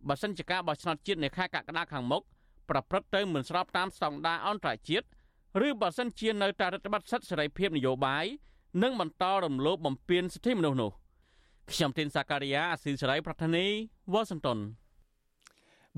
[0.08, 2.22] បើសិនជាការបោះឆ្នោតជាតិនៅខែកក្កដាខាងមុខ
[2.70, 5.06] ប្រព្រឹត្តទៅមិនស្របតាមស្តង់ដារអន្តរជាតិ
[5.66, 8.26] ឬបើសិនជានៅតែរដ្ឋបတ်សិទ្ធិសេរីភាពនយោបាយ
[8.82, 10.90] និងបន្តរំលោភបំពានសិទ្ធិមនុស្សនោះ
[11.72, 13.64] ខ្ញុំទីនសាការីយ៉ាអស៊ីសេរីប្រធានី
[14.12, 14.58] វ៉ាស៊ីនតោន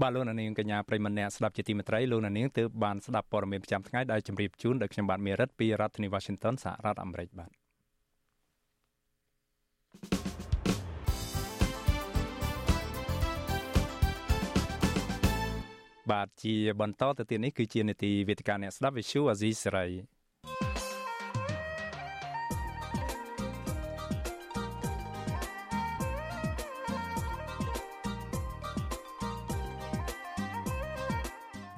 [0.01, 7.51] បាទលោកនាងកញ្ញាប្រិមម្នាក់ស្ដាប់ជាទីមេត្រីលោកនាងទើបបានស្ដាប់ព័ត៌មានប្រចាំថ្ងៃដែលជម្រាបជូនដោយខ្ញុំបាទមេរិតពីរដ្ឋធានី Washington សហរដ្ឋអាមេរិកបាទ
[16.11, 19.93] បាទជាបន្តទៅទៀតនេះគឺជានេតិវេទិកាអ្នកស្ដាប់ Visual Azizi Serai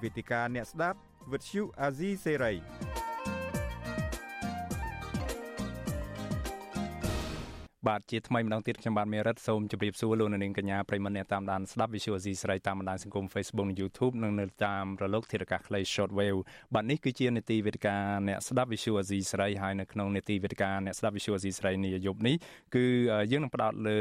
[0.02, 0.98] វេទិកាអ្នកស្ដាប់
[1.32, 2.52] វិទ្យុអាស៊ីសេរី
[7.88, 16.40] បាទជាថ្មីម្ដងទៀតខ្ញុំបាទមេរិតសូមជម្រាបសួរលោកនាងកញ្ញាប្រិមមអ្នកតាមដានស្ដាប់ Visual C ស្រីតាមបណ្ដាញសង្គម Facebook និង YouTube និងនៅតាមរលកធាតុអាកាសខ្លី Shortwave
[16.74, 17.96] បាទនេះគឺជានេតិវេទិកា
[18.28, 22.36] អ្នកស្ដាប់ Visual C ស្រីហើយនៅក្នុងនេតិវេទិកាអ្នកស្ដាប់ Visual C ស្រីនេះយប់នេះ
[22.74, 22.84] គឺ
[23.30, 23.98] យើងនឹងផ្ដោតលើ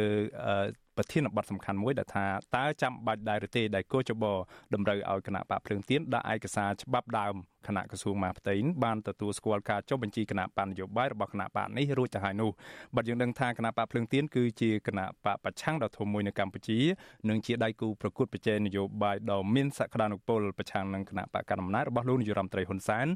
[0.98, 2.26] ប្រធានបទសំខាន់មួយដែលថា
[2.56, 4.24] តើចាំបាច់ដែរឬទេដែលកោចប
[4.74, 7.36] តម្រូវឲ្យគណៈបកភ្លើងទៀនដាក់ឯកសារច្បាប់ដើម
[7.68, 12.52] គណៈក្រសួងមហាផ្ទៃបានទទួលស្គាល់ការចុះបញ្ជីគណៈបញ្ញយោបាយរបស់គណៈបកនេះរួចទៅហើយនោះ
[12.96, 16.80] បាទយើងដឹងថាគណៈបកភ្លើងទៀនគឺជាគណៈបកប្រឆាំងដ៏ធំមួយនៅកម្ពុជា
[17.30, 23.08] និងជាដៃគូប្រកួតប្រជែងនយោបាយដ៏មានសក្តានុពលប្រឆាំងនឹងគណៈបកកណ្ដាលអំណាចរបស់លោកនាយរដ្ឋមន្ត្រីហ៊ុនសែន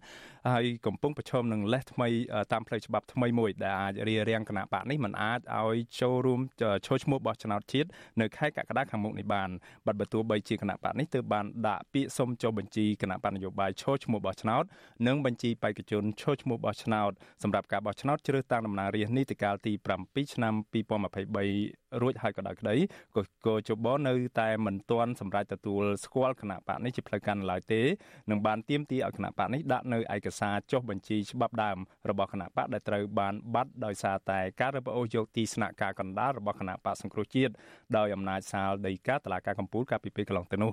[0.54, 2.08] ហើយកំពុងប្រឈមនឹងលេសថ្មី
[2.52, 6.40] តាមផ្លូវច្បាប់ថ្មីមួយដែលអាចរារាំងគណៈបកនេះមិនអាចឲ្យចូលរួម
[6.88, 7.88] ចូលឈ្មោះបោះឆ្នោតជាតិ
[8.22, 9.50] នៅខែកក្កដាខាងមុខនេះបាន
[9.86, 14.64] បាទបើទោះបីជាគណៈបកនេះទើបបានដាក់ពាក្យសុំចុះបញ្ជីគណៈបកនយោបាយឈរឈ្មោះបោះឆ្នោត
[15.08, 17.12] និងបញ្ជីបេក្ខជនឈរឈ្មោះបោះឆ្នោត
[17.44, 19.74] សម្រាប់ការបោះឆ្នោតជ្រើសតាំងតំណាងរាស្ត្រនីតិកាលទី
[20.04, 22.76] 7ឆ្នាំ2023 រួចហើយក៏ដោយក្តី
[23.16, 27.82] ក៏កោជបនៅតែមិនទាន់សម្រេចទទួលស្គាល់គណៈបកនេះជាផ្លូវការឡើយទេ
[28.30, 31.78] នឹងបានទៀមទីឲ្យគណៈបកនេះដាក់នៅឯកសារចុះបញ្ជីច្បាប់ដើម
[32.10, 37.54] របស់គណៈបកដែលត្រូវបានបាត់ដោយសារតែការរឹបអូសយកទីស្នាក់ការកណ្ដាលរបស់គណៈបកសង្គ្រោះជាតិ
[37.98, 40.72] ដោយអំណាចសាលដីកាតឡាការកម្ពុជាកាលពីពេលកន្លងទៅនោះ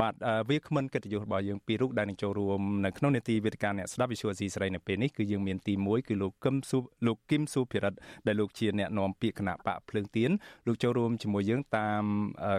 [0.00, 0.14] បាទ
[0.50, 10.30] វាគ្មិនកិត្តិយសរបស់យើងពីររូបដែលនឹងចូលរួមនៅក្នុងនេតិវេទិកាអ្នកស្ដាប់វិសុវអស៊ីស្រីនៅពេលនេះគឺយើងមានទី1គឺលោកកឹមស៊ូលោកគឹមស៊ូភិរិទ្ធដែលលោកជាអ្នកនាំពាក្យគណៈបកភ្លើងទៀន
[10.66, 12.04] លោកចូលរួមជាមួយយើងតាម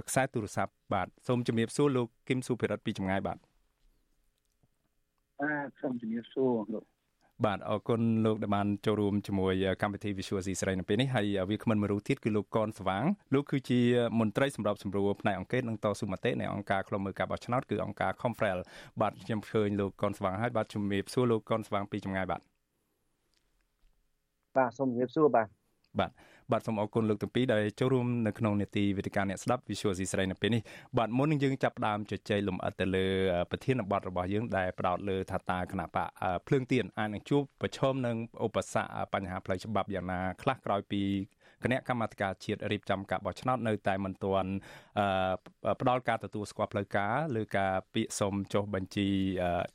[0.08, 3.38] ខ្សែទូរស័ព្ទបាទសូមជំរាបសួរលោកគឹមស៊ូភិរិទ្ធពីចម្ងាយបាទ
[5.42, 6.84] បាទសូមជំរាបសួរលោក
[7.46, 13.80] បាទអរគុណលោកដែលបានចូលរួមជាមួយកម្មវិធី Visual C ស្រីនៅពេលនេះហើយវាគ្មិនមួយរូបទៀតគឺលោកកនស្វាងលោកគឺជា
[14.20, 18.60] មន្ត្រីសម្របសម្រួលផ្នែកអង្គការនិងតស៊ូមតិនៃអង្គការឃ្លាំមើលការបោះឆ្នោតគឺអង្គការ Confrel
[19.02, 22.42] បាទខ្ញុំឃើញលោកកនស្វាងហើយបាទជំរាបសួរលោកកនស្វាងពីចម្ងាយបាទ
[24.58, 25.48] បាទសូមជំរាបសួរបាទ
[26.00, 26.12] បាទ
[26.52, 30.62] បាទសូមអរគុណលោកទាំងពីរដែលចូលរួមនៅក្នុងនេតិវេទិកាអ្នកស្ដាប់ Visual ស៊ីស្រីនៅពេលនេះ
[30.98, 33.06] បាទមុននឹងយើងចាប់ផ្ដើមជជែកលំអិតទៅលើ
[33.52, 36.08] ប្រធានបទរបស់យើងដែលផ្ដោតលើថាតាគណៈបក
[36.48, 38.16] ភ្លើងទៀនអាចនឹងជួបប្រឈមនឹង
[38.46, 41.04] ឧបសគ្គបញ្ហាផ្លូវច្បាប់យ៉ាងណាខ្លះក្រោយពី
[41.64, 44.52] គណៈកម្មាធិការជាតិរៀបចំការបោះឆ្នោតនៅតែមិនទាន់
[45.82, 49.08] ផ្ដល់ការទទួលស្គាល់ផ្លូវការលើការពាក្យសុំចុះបញ្ជី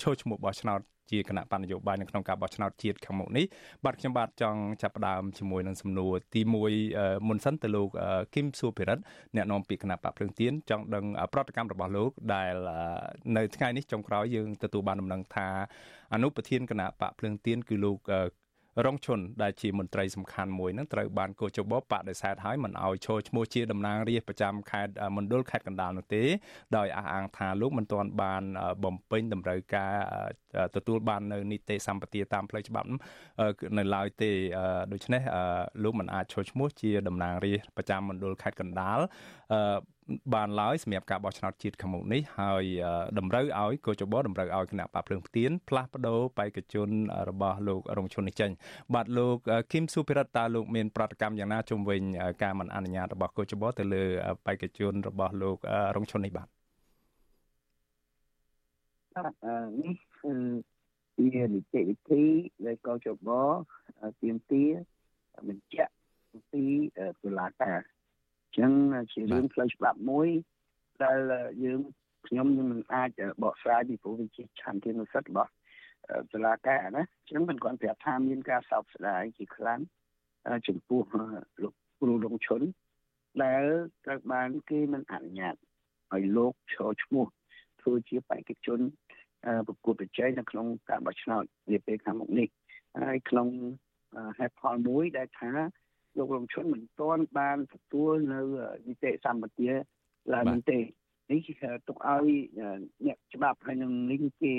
[0.02, 0.80] ឈរឈ្មោះបោះឆ្នោត
[1.10, 3.44] ជាគណៈបណ្ឌនយោបាយនៅក្នុងការបោះឆ្នោតជាតិខាងមុខនេះ
[3.84, 7.88] បាទខ្ញុំបាទចង់ចាប់ផ្ដើមជាមួយនឹងសំណួរទី1មុនសិនទៅលោក
[8.34, 9.02] គឹមសួភិរិទ្ធ
[9.36, 12.54] អ្នកនាំពាក្យគណៈបកភ្លើងទៀនចង់ដឹងប្រតិកម្មរបស់លោកដែល
[13.36, 15.48] នៅថ្ងៃនេះចុងក្រោយយើងទទួលបានដំណឹងថា
[16.14, 17.98] អនុប្រធានគណៈបកភ្លើងទៀនគឺលោក
[18.86, 26.22] រងឈុនដែលជាមន្ត្រីសំខាន់មួយនឹងត្រូវបានកោជបបដិសេធឲ្យមិនឲ្យចូលឈ្មោះជាតំណាងរាស្ត្រប្រចាំខេត្តមណ្ឌលខេត្តកណ្ដាលនោះទេ
[26.76, 28.42] ដោយអះអាងថាលោកមិនទាន់បាន
[28.84, 29.92] បំពេញតម្រូវការ
[30.74, 32.88] ទទួលបាននៅនីតិសម្បទាតាមផ្លូវច្បាប់
[33.78, 34.30] នៅឡើយទេ
[34.92, 35.22] ដូច្នេះ
[35.82, 38.98] លោកមិនអាចចូលឈ្មោះជាតំណាងរាស្ត្រប្រចាំមណ្ឌលខេត្តកណ្ដាល
[40.34, 42.64] បានឡើយសម្រាប់ការបោះឆ្នោតជាតិខាងមុខនេះហើយ
[43.18, 46.88] តម្រូវឲ្យកោចបតម្រូវឲ្យគណៈបកភ្លើងផ្ទៀនផ្លាស់ប្ដូរបេក្ខជន
[47.28, 48.50] របស់លោករងឈុននេះចេញ
[48.94, 49.36] បាទលោក
[49.72, 52.02] គឹមសុភិរិតតាលោកមានប្រតិកម្មយ៉ាងណាជំវិញ
[52.42, 54.04] ការមិនអនុញ្ញាតរបស់កោចបទៅលើ
[54.46, 55.56] បេក្ខជនរបស់លោក
[55.96, 56.48] រងឈុននេះបាទ
[59.80, 62.24] នេះគឺជានីតិវិធី
[62.66, 63.28] ដែលកោចប
[64.22, 64.64] ទៀមទា
[65.48, 65.92] បញ្ជាក់
[66.52, 66.64] ពី
[67.22, 67.78] តុលាការ
[68.56, 68.70] ចឹង
[69.12, 70.28] ជារឿងផ្លូវច្បាប់មួយ
[71.04, 71.18] ដែល
[71.64, 71.80] យើង
[72.26, 73.10] ខ្ញុំនឹងមិនអាច
[73.42, 75.50] បកស្រាយពីព្រោះវាជាឆន្ទានុសិទ្ធិរបស់
[76.32, 79.80] តុលាការណាចឹងមិនគាត់ប្រាប់ថាមានការសោកស្ដាយជាខ្លាំង
[80.68, 81.02] ចំពោះ
[81.62, 82.62] លោកគ្រូលងឈុន
[83.44, 83.64] ដែល
[84.04, 85.54] ត្រូវបានគេមិនអនុញ្ញាត
[86.14, 87.26] ឲ្យលោកឈរឈ្មោះ
[87.82, 88.80] ធ្វើជាបេក្ខជន
[89.66, 92.48] ប្រកួតប្រជែងនៅក្នុងការបោះឆ្នោតនាពេលខាងមុខនេះ
[93.08, 93.48] ហើយក្នុង
[94.38, 95.50] ហេតុផលមួយដែលថា
[96.18, 98.40] លោករងឈុនមិនទាន់បានទទួលនៅ
[98.88, 99.70] នីតិសម្បទា
[100.34, 100.78] ឡើយមែនទេ
[101.32, 101.40] នេះ
[101.88, 102.28] ទុកឲ្យ
[103.06, 104.54] អ្នកច្បាប់ហើយនឹងនេះគេ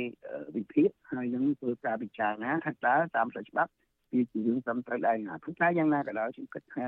[0.56, 3.72] វិភាគហើយនឹងធ្វើការពិចារណាថាតើតាមផ្លូវច្បាប់
[4.14, 6.88] វាជារឿងត្រឹមត្រូវដែរណាព្រោះតែយ៉ាងណាក៏ដោយខ្ញុំគិតថា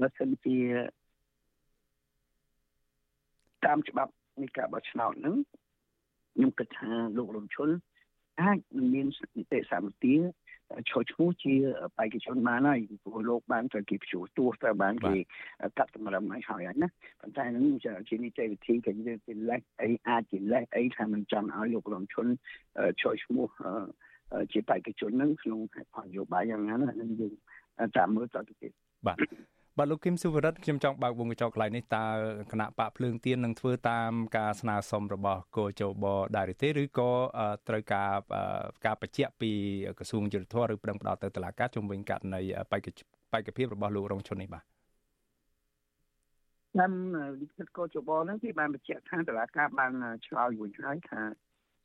[0.00, 0.58] បើសិនជា
[3.64, 4.12] តាមច្បាប់
[4.42, 5.36] នៃការបោះឆ្នោតហ្នឹង
[6.34, 7.68] ខ្ញុំគិតថាលោករងឈុន
[8.40, 9.06] អាចនឹងមាន
[9.36, 10.16] នីតិសម្បទា
[10.90, 11.54] ឈរឈ្មោះជា
[11.98, 15.14] បេក្ខជនបានហើយព្រោះលោកបានត្រូវគេព្យួរទោះត្រូវបានគេ
[15.78, 16.88] កាត់តម្រឹមឲ្យហើយណា
[17.20, 17.64] ប៉ុន្តែនឹង
[18.08, 22.26] ជានីតិវិធីគេយើងជាលេសអីអាចជាលេសអីថាមិនចង់ឲ្យលោករងឈុន
[23.00, 23.48] ឈរឈ្មោះ
[24.52, 27.32] ជាបេក្ខជននឹងក្នុងហេតុផលនយោបាយយ៉ាងណានឹងយើង
[27.96, 28.72] តាមមើលតទៅទៀត
[29.06, 29.18] បាទ
[29.78, 32.06] បាទលោកគឹមសុវរិទ្ធខ្ញុំចង់បើកវងកញ្ចក់កន្លែងនេះតើ
[32.52, 36.04] គណៈបកភ្លើងទៀននឹងធ្វើតាមការស្នើសុំរបស់គោជប
[36.36, 37.10] ដែរទេឬក៏
[37.68, 38.12] ត្រូវការ
[38.86, 39.50] ការបញ្ជាក់ពី
[39.98, 42.88] ក្រសួងយុទ្ធភ័ពឬប្រឹងផ្ដោតទៅតុលាការជំវិញករណីបេក្ខ
[43.32, 44.64] បេក្ខភាពរបស់លោករងឈុននេះបាទ
[46.80, 46.92] តាម
[47.40, 49.92] លិខិតកោជបហ្នឹងគេបានបញ្ជាក់ថាតុលាការបាន
[50.26, 51.22] ឆ្លើយរួចហើយថា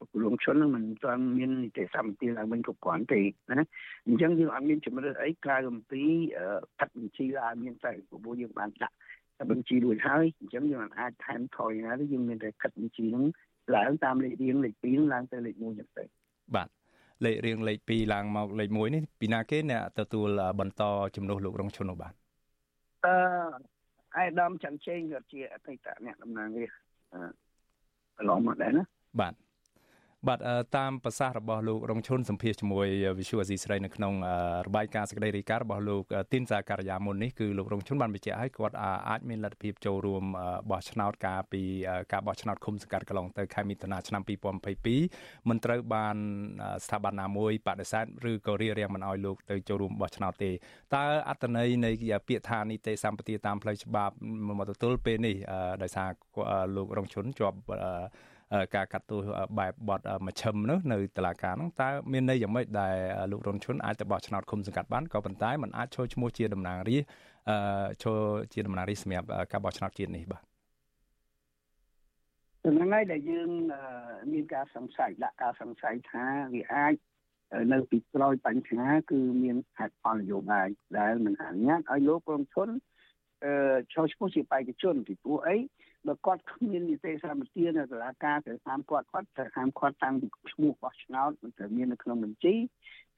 [0.10, 3.22] ពលរដ្ឋជននឹងមិនទាន់មាននីតិសម្បទាឡើងវិញគ្រប់គ្រាន់ទេ
[3.52, 3.66] ណា
[4.08, 6.04] អញ្ចឹងយើងអត់មានជំរឿនអីក្រៅអំពី
[6.80, 8.95] កាត់បញ្ជីឡើងមានតែព្រោះយើងបានដាក់
[9.52, 13.26] បញ្ជីរួចហើយអញ្ចឹងយើងអាចថែមថយណាទេយើងមានតែកាត់បញ្ជីហ្នឹង
[13.76, 16.04] ឡើងតាមលេខរៀងលេខ2ហ្នឹងឡើងទៅលេខ1អញ្ចឹងទៅ
[16.56, 16.68] បាទ
[17.26, 20.84] លេខរៀងលេខ2ឡើងមកលេខ1នេះពីណាគេអ្នកទទួលបន្ត
[21.16, 22.14] ជំនួសលោករងឈុននោះបាទ
[23.06, 23.16] អឺ
[24.18, 26.80] អាយដាមច័ន្ទជេងគាត់ជាអតីតអ្នកតំណាងរាស្ត្រ
[28.18, 28.84] កន្លងមកដែរណា
[29.20, 29.34] បាទ
[30.28, 30.40] បាទ
[30.78, 32.88] តាមប្រសាសន៍របស់លោករងឈុនសម្ភាសជាមួយ
[33.20, 34.14] Visual Asia ស្រីនៅក្នុង
[34.68, 38.76] របាយការណ៍សេចក្តីរាយការណ៍របស់លោកទីនសាការីយ៉ាមុននេះគឺលោករងឈុនបានបញ្ជាក់ឲ្យគាត់
[39.10, 40.24] អាចមានលទ្ធភាពចូលរួម
[40.72, 41.62] បោះឆ្នោតការពី
[42.12, 44.22] ការបោះឆ្នោតឃុំសង្កាត់កន្លងទៅខែមិថុនាឆ្នាំ
[44.86, 46.18] 2022មិនត្រូវបាន
[46.86, 50.52] ស្ថាប័នណាមួយបដិសេធឬក៏រារាំងមិនឲ្យលោកទៅចូលរួមបោះឆ្នោតទេ
[50.96, 51.92] តើអត្តន័យនៃ
[52.28, 54.14] ពាក្យថានីតិសម្បទាតាមផ្លូវច្បាប់
[54.60, 55.36] មកទទួលពេលនេះ
[55.84, 56.10] ដោយសារ
[56.76, 57.60] លោករងឈុនជាប់
[58.76, 59.22] ការកាត់ទោស
[59.60, 62.95] បែបបទមជ្ឈិមនោះនៅតុលាការនោះតើមានន័យយ៉ាងម៉េចដែល
[63.32, 67.12] លោករនឈុនអាចទៅបោះឆ្នោតឃុំសង្កាត់បានក៏ប៉ុន្តែมันអាចចូលឈ្មោះជាតំណាងរាស្ត្រ
[68.04, 68.20] ចូល
[68.54, 70.43] ជាតំណាងរាស្ត្រសម្រាប់ការបោះឆ្នោតជាតិនេះបាទ
[72.62, 73.50] ហ្នឹងហើយដែលយើង
[74.34, 76.93] មានការសង្ស័យដាក់ការសង្ស័យថាវាអាច
[77.74, 80.68] នៅពីក្រោយបញ្ហាគឺមានហេតុផលនយោបាយ
[81.00, 82.70] ដែលមិនអនុញ្ញាតឲ្យលោកក្រុមជន
[83.45, 85.58] អឺចូលឈ្មោះជាបេក្ខជនពីព្រោះអី
[86.08, 92.56] បើគាត់គ្មាននីតិសម្បទានៅតុលាការត្រូវតាមគាត់គាត់ត្រូវតាមគាត់តាំងពីឈ្មោះបោះឆ្នោតមិនត្រូវមាននៅក្នុងបញ្ជី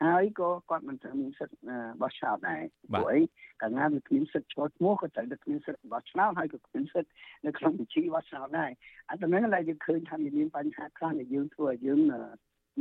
[0.03, 1.57] ហើយក៏គាត់មិនត្រូវមានសិទ្ធិ
[2.01, 2.63] បោះឆ្នោតដែរ
[2.93, 3.19] ព្រោះអី
[3.61, 7.11] កាលណាវាគ្មានសិទ្ធិចូលឈ្មោះក៏ត្រូវតែគ្មានសិទ្ធិបោះឆ្នោតហើយក៏គ្មានសិទ្ធិ
[7.45, 8.71] នៅក្នុងបញ្ជីបោះឆ្នោតដែរ
[9.09, 11.99] អាទៅនឹងដែលយើងឃើញថាមានបញ្ហាខ្លះដែលយើងធ្វើឲ្យយើង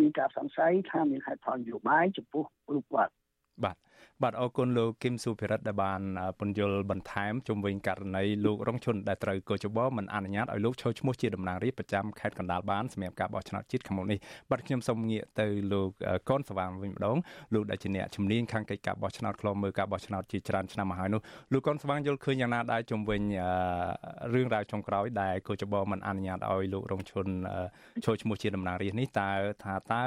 [0.00, 2.44] មានការសង្ស័យថាមានហេតុផលនយោបាយចំពោះ
[2.74, 3.12] រូបគាត់
[3.64, 3.76] បាទ
[4.24, 6.00] បាទអរគុណលោកគឹមសុភិរិទ្ធដែលបាន
[6.38, 14.18] ពន្យល់បន្ថែមជុំវិញករណីលោករងឈុនដែលត្រូវកោជបមិនអនុញ្ញាតឲ្យលោកចូលឈ្មោះជាតំណាងរាស្ត្រប្រចាំខេត្តកណ្ដាលបានសម្រាប់ការបោះឆ្នោតជាតិខាងមុខនេះ
[14.50, 15.90] បាទខ្ញុំសូមងាកទៅលោក
[16.28, 17.16] កនសវាងវិញម្ដង
[17.54, 21.20] លោកដែលជាអ្នកជំនាញខាងកិច្ចការបោះឆ្នោតខ្លមមើលការបោះឆ្នោតជាច្រើនឆ្នាំមកហើយនោះ
[21.52, 23.22] លោកកនសវាងយល់ឃើញយ៉ាងណាដែរជុំវិញ
[24.34, 27.26] រឿងរ៉ាវចុងក្រោយដែលកោជបមិនអនុញ្ញាតឲ្យលោករងឈុន
[28.04, 29.30] ចូលឈ្មោះជាតំណាងរាស្ត្រនេះតើ
[29.64, 30.02] ថាតើ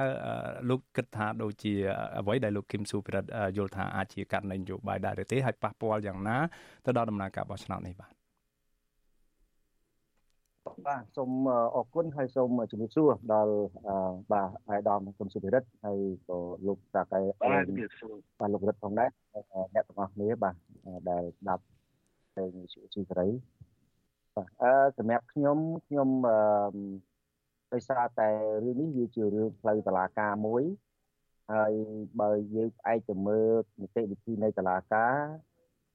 [0.70, 1.74] លោកគិតថាដូចជា
[2.20, 6.37] អ្វីដែលលោកគឹមសុភិរិទ្ធយល់ថាអាចជាករណីនយោបាយដែរឬទេហើយប៉ះពាល់យ៉ាងណា
[6.85, 8.13] ទៅដល់ដំណើរការបោះឆ្នោតនេះបាទ
[10.87, 11.31] បាទសូម
[11.75, 13.55] អរគុណហើយសូមជំរាបសួរដល់
[14.31, 16.37] បាទអាយដាមគុណសុភិរិទ្ធហើយក៏
[16.67, 19.09] លោកតាកែបាទជំរាបសួរបាទលោករិទ្ធផងដែរ
[19.73, 20.55] អ្នកទាំងអស់គ្នាបាទ
[21.09, 21.63] ដែលស្ដាប់
[22.35, 23.27] ពេញជាជីសេរី
[24.35, 26.37] បាទអឺសម្រាប់ខ្ញុំខ្ញុំអឺ
[27.73, 28.29] ដោយសារតែ
[28.65, 30.63] រឿងនេះវាជារឿងផ្លូវតឡាការមួយ
[31.51, 31.73] ហើយ
[32.21, 35.15] បើយើងផ្អែកទៅមើលនីតិវិធីនៃតុលាការ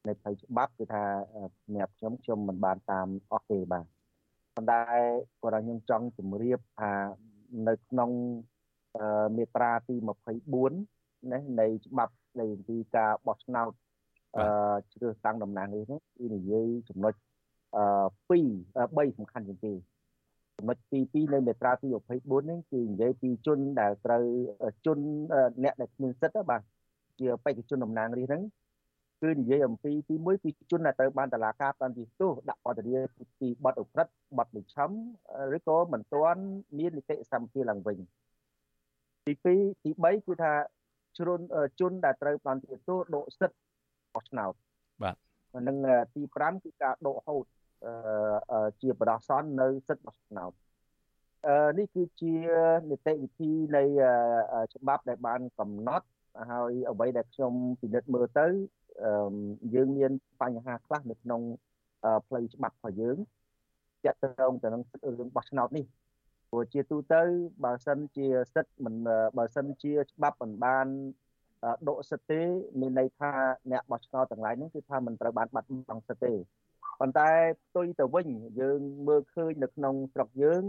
[0.06, 1.04] នៃផ្លូវច្បាប់គឺថា
[1.64, 3.84] សម្រាប់ខ្ញុំខ្ញុំមិនបានតាមអស់ទេបាទ
[4.54, 4.80] ប៉ុន្តែ
[5.42, 6.92] គាត់ខ្ញុំចង់ជម្រាបថា
[7.68, 8.10] នៅក្នុង
[9.36, 9.94] មាត្រាទី
[10.62, 13.72] 24ណានៃច្បាប់នៃទីការបោះឆ្នោត
[14.36, 14.46] អឺ
[14.92, 15.82] ជ្រើសតាំងតំណាងនេះ
[16.18, 17.14] គឺនិយាយចំណុច
[17.76, 17.84] អឺ
[18.28, 19.72] 2 3សំខាន់ជាងគេ
[20.58, 21.86] ចំណុចទី2នៃមាត្រាទី
[22.18, 24.24] 24នេះគឺនិយាយពីជនដែលត្រូវ
[24.86, 24.98] ជន
[25.64, 26.60] អ្នកដែលគ្មានសិទ្ធិបាទ
[27.20, 28.42] ជាបេក្ខជនតំណាងរាស្ត្រហ្នឹង
[29.22, 33.04] គឺនិយាយអំពីទី1គឺជនដែលត្រូវបានតឡាការបានទីទោសដាក់ពន្ធនាគារ
[33.40, 34.06] ពីបទអក្រិត
[34.38, 34.90] បទលិឆំ
[35.56, 36.42] ឬក៏មិនទាន់
[36.78, 37.98] មាននីតិសម្បទាឡើងវិញ
[39.26, 40.52] ទី2ទី3គឺថា
[41.18, 41.40] ជន
[41.80, 43.58] ជនដែលត្រូវបានទីទោសដកសិទ្ធិ
[44.14, 44.52] បោះឆ្នោត
[45.02, 45.16] បាទ
[45.68, 45.76] និង
[46.14, 47.44] ទី5គឺការដកហូត
[48.80, 50.52] ជាបដិសននៅសិទ្ធិបោះឆ្នោត
[51.46, 52.34] អឺនេះគឺជា
[52.90, 53.82] នីតិវិធីនៃ
[54.74, 56.06] ច្បាប់ដែលបានកំណត់
[56.50, 58.46] ហើយអ្វីដែលខ្ញុំពិនិត្យមើលទៅ
[59.74, 60.12] យើងមាន
[60.42, 61.42] បញ្ហាខ្លះនៅក្នុង
[62.26, 63.16] ផ្លូវច្បាប់របស់យើង
[64.04, 64.82] ចាក់ត្រង់ទៅនឹង
[65.18, 65.84] រឿងបោះឆ្នោតនេះ
[66.50, 67.22] ព្រោះជាទូទៅ
[67.64, 68.94] បើសិនជាសិទ្ធិមិន
[69.38, 70.86] បើសិនជាច្បាប់មិនបាន
[71.88, 72.40] ដកសិទ្ធិទេ
[72.80, 73.32] មានន័យថា
[73.70, 76.32] អ្នកបោះឆ្នោតទាំងឡាយនេះគឺថាមិនត្រូវបានបាត់បង់សិទ្ធិទេ
[77.00, 77.28] ប៉ុន្តែ
[77.64, 78.28] ផ្ទុយទៅវិញ
[78.60, 80.62] យើងមើលឃើញនៅក្នុងស្រុកយើង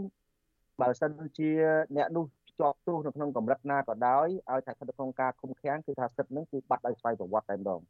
[0.82, 1.51] បើសិនជា
[1.97, 2.25] អ្នកនោះ
[2.59, 7.82] ជាប់ទោសនៅក្នុងកម្រិតណាក៏ដោយឲ្យតែស្ថិតក្នុងការឃុំឃាំងគឺថាសិទ្ធិនឹងគឺបាត់ដោយស្វ័យប្រវត្តិតែម្ដង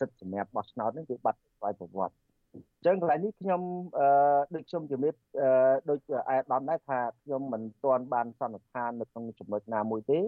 [0.00, 2.16] សិទ្ធិសម្រាប់បោះឆ្នោតនឹងគឺបាត់ស្វ័យប្រវត្តិ
[2.54, 3.60] អញ្ចឹងកន្លែងនេះខ្ញុំ
[3.98, 4.06] អឺ
[4.54, 5.48] ដូចខ្ញុំជំរាបអឺ
[5.90, 10.20] ដូចអាយដាមដែរថាខ្ញុំមិនទាន់បានសន្និដ្ឋាននៅក្នុងចំណុចណាមួយទេ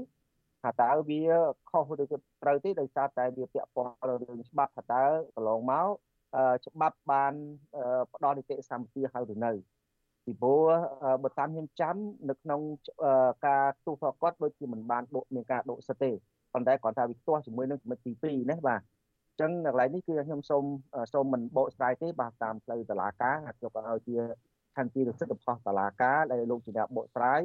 [0.62, 1.22] ថាតើវា
[1.70, 5.04] ខុសឬក៏ត្រូវទេដោយសារតែវាពាក់ព័ន្ធរឿងច្បាប់ថាតើ
[5.34, 5.88] កន្លងមក
[6.66, 7.34] ច្បាប់បាន
[8.14, 9.52] ផ្ដល់នីតិសម្បទាហើយឬនៅ
[10.24, 10.66] ពីព្រោះ
[11.22, 11.96] បើតាមខ្ញុំចាំ
[12.28, 12.60] នៅក្នុង
[13.46, 16.10] ការទូសគាត់ដូចជាមិនបានដកមានការដកសិទ្ធទេ
[16.52, 18.12] ប៉ុន្តែគាត់ថាវាផ្ទាស់ជាមួយនឹងចំណុចទី
[18.44, 20.64] 2ណាបាទអញ្ចឹងកន្លែងនេះគឺខ្ញុំសូម
[21.12, 24.16] សូមមិនបកស្រាយទេបាទតាមផ្លូវតឡាការហើយខ្ញុំក៏ឲ្យជា
[24.76, 27.42] ឆន្ទទីរសិទ្ធិរបស់តឡាការដែលលោកជាអ្នកបកស្រាយ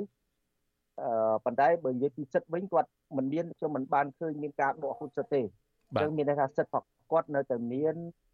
[1.01, 5.41] អឺប៉ុន្តែបើនិយាយពីសិទ្ធវិញគាត់មិនមានខ្ញុំមិនបានឃើញមានការដកហូតសិទ្ធទេ
[5.89, 8.28] អញ្ចឹងមានន័យថាសិទ្ធរបស់គាត់នៅតែមានអឺ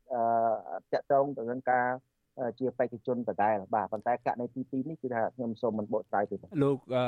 [0.93, 1.87] តកតងទៅនឹងការ
[2.59, 7.05] ជាបេក្ខជនដដែលបាទប៉ុន្តែករណីទី2នេះគឺថាខ្ញុំសូមមិនបកស្រាយទេលោកអឺ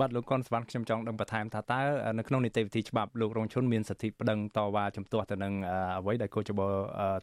[0.00, 1.80] បាទលោកកនសវណ្ណខ្ញុំចង់ដឹងបន្ថែមថាតើ
[2.18, 5.54] នៅក្នុងនីតិវិធីច្បាប់លោករងឈុនមានសិទ្ធិប្តឹងតវ៉ាជំទាស់ទៅនឹង
[5.98, 6.60] អ្វីដែលកោចប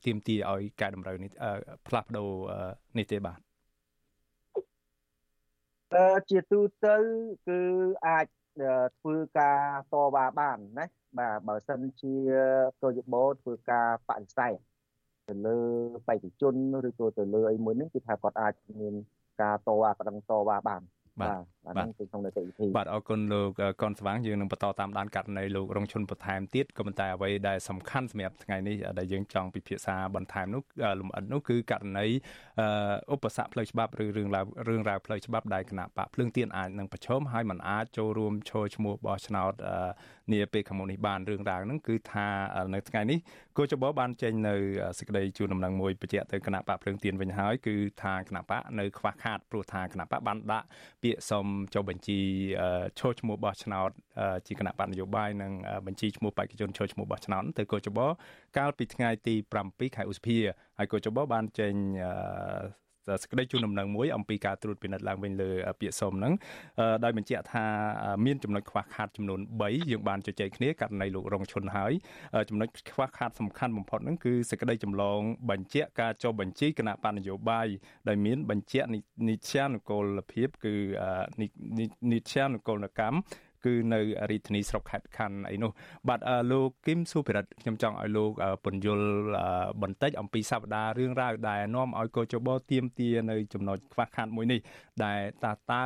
[0.06, 1.32] ទៀមទីឲ្យកែតម្រូវនេះ
[1.88, 2.30] ផ្លាស់ប្ដូរ
[2.98, 3.40] នេះទេបាទ
[5.94, 6.96] អឺជាទូទៅ
[7.48, 7.60] គឺ
[8.08, 8.28] អាច
[9.00, 9.62] ធ្វើការ
[9.94, 10.86] តវ៉ាបានណា
[11.20, 12.14] បាទបើសិនជា
[12.82, 14.71] កោចបធ្វើការបដិសេធ
[15.28, 15.58] ទៅលើ
[16.08, 16.56] បេក្ខជន
[16.88, 18.94] ឬក៏ទៅលើអីមួយហ្នឹងគឺថាគាត់អាចមាន
[19.42, 20.82] ការតវ៉ាប្តឹងតវ៉ាបាន
[21.22, 30.64] បាទអាហ្នឹងគឺក្នុងនីតិវិធីបាទអរគុណលោកកនស្វាងយើងនឹងបន្តតាមដានករណីលោករងឈុនបន្ថែមទៀតក៏ប៉ុន្តែអ្វីដែលសំខាន់សម្រាប់ថ្ងៃនេះដែលយើងចង់ពិភាក្សាបន្ថែមនោះ
[31.00, 32.06] លំអិតនោះគឺករណី
[33.14, 39.54] ឧបសគ្គផ្លូវច្បាប់ឬរឿងរ៉ាវរឿងរ៉ាវផ្លូវច្បាប់ដែលគណៈបកភ្លើងទៀនអាចនឹងប្រឈមហើយมันអាចចូលរួមចូលឈ្មោះបោះឆ្នោត
[40.34, 42.28] នាពេលខាងមុខនេះបានរឿងរ៉ាវហ្នឹងគឺថា
[42.74, 43.20] នៅថ្ងៃនេះ
[43.58, 44.56] គូចបបានចេញនៅ
[45.00, 50.66] សេចក្តីជូនដំណឹងមួយបញ្ជាក់ទៅគណៈបកភ្លើងទៀនវិញហើយគឺថាគណៈបកនៅខ្វះខាតព្រោះថាគណៈបកបានដាក់
[51.04, 52.20] ពាក្យសុំចុះបញ្ជី
[53.00, 53.90] ឈរឈ្មោះបោះឆ្នោត
[54.48, 55.52] ជាគណៈបកនយោបាយនិង
[55.86, 58.00] បញ្ជីឈ្មោះបេក្ខជនឈរឈ្មោះបោះឆ្នោតទៅគូចប
[58.58, 59.36] កាលពីថ្ងៃទី
[59.66, 60.38] 7ខែឧសភា
[60.78, 61.74] ហើយកូចបបានចេញ
[63.22, 65.50] សេចក្តីជូនដំណឹងមួយអំពីការត្រួតពិនិត្យឡើងវិញលើ
[65.80, 66.34] ពាក្យសុំហ្នឹង
[67.04, 67.66] ដោយបញ្ជាក់ថា
[68.26, 71.92] មានចំណុចខ្វះខាតចំនួន3យើងបានជជែកគ្នាករណីលោករងឈុនហើយ
[72.50, 77.68] ចំណុចខ្វះខាតសំខាន់បំផុតហ្នឹងគឺសេចក្តីចម្លងបញ្ជាក់ការចុះបញ្ជីគណៈបណ្ឌនយោបាយ
[78.08, 78.88] ដែលមានបញ្ជាក់
[79.30, 80.76] និច្ចានុកូលភាពគឺ
[82.12, 83.18] និច្ចានុកូលកម្ម
[83.66, 84.00] គឺនៅ
[84.30, 85.72] រាជធានីស្រុកខេត្តខណ្ឌអីនោះ
[86.10, 86.20] បាទ
[86.52, 88.32] លោកគឹមសុភិរិទ្ធខ្ញុំចង់ឲ្យលោក
[88.66, 89.08] ពន្យល់
[89.82, 94.60] បន្តិចអំពីសព្ទារឿងរ៉ាវដែលនាំឲ្យកោជបទៀមទានៅចំណុចខ្វះខាតមួយនេះ
[95.06, 95.82] ដែលតើតើ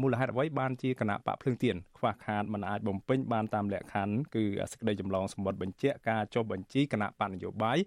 [0.00, 7.78] មូលហេតុអ្វីបានជាគណៈបកភ្លើងទៀនខ្វះខាតមិនអាចបំពេញបានតាមលក្ខខណ្ឌគឺសេចក្តីចម្លងសម្បត្តិបញ្ជាក់ការចុះបញ្ជីគណៈបកនយោបាយ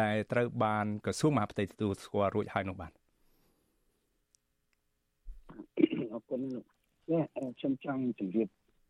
[0.00, 2.92] ដែលត្រូវបានក្រសួងមហាផ្ទៃទទួលស្គាល់រួចហើយនោះបាទ
[6.12, 6.64] អរគុណលោក
[7.58, 8.48] ខ្ញុំចង់ជម្រាប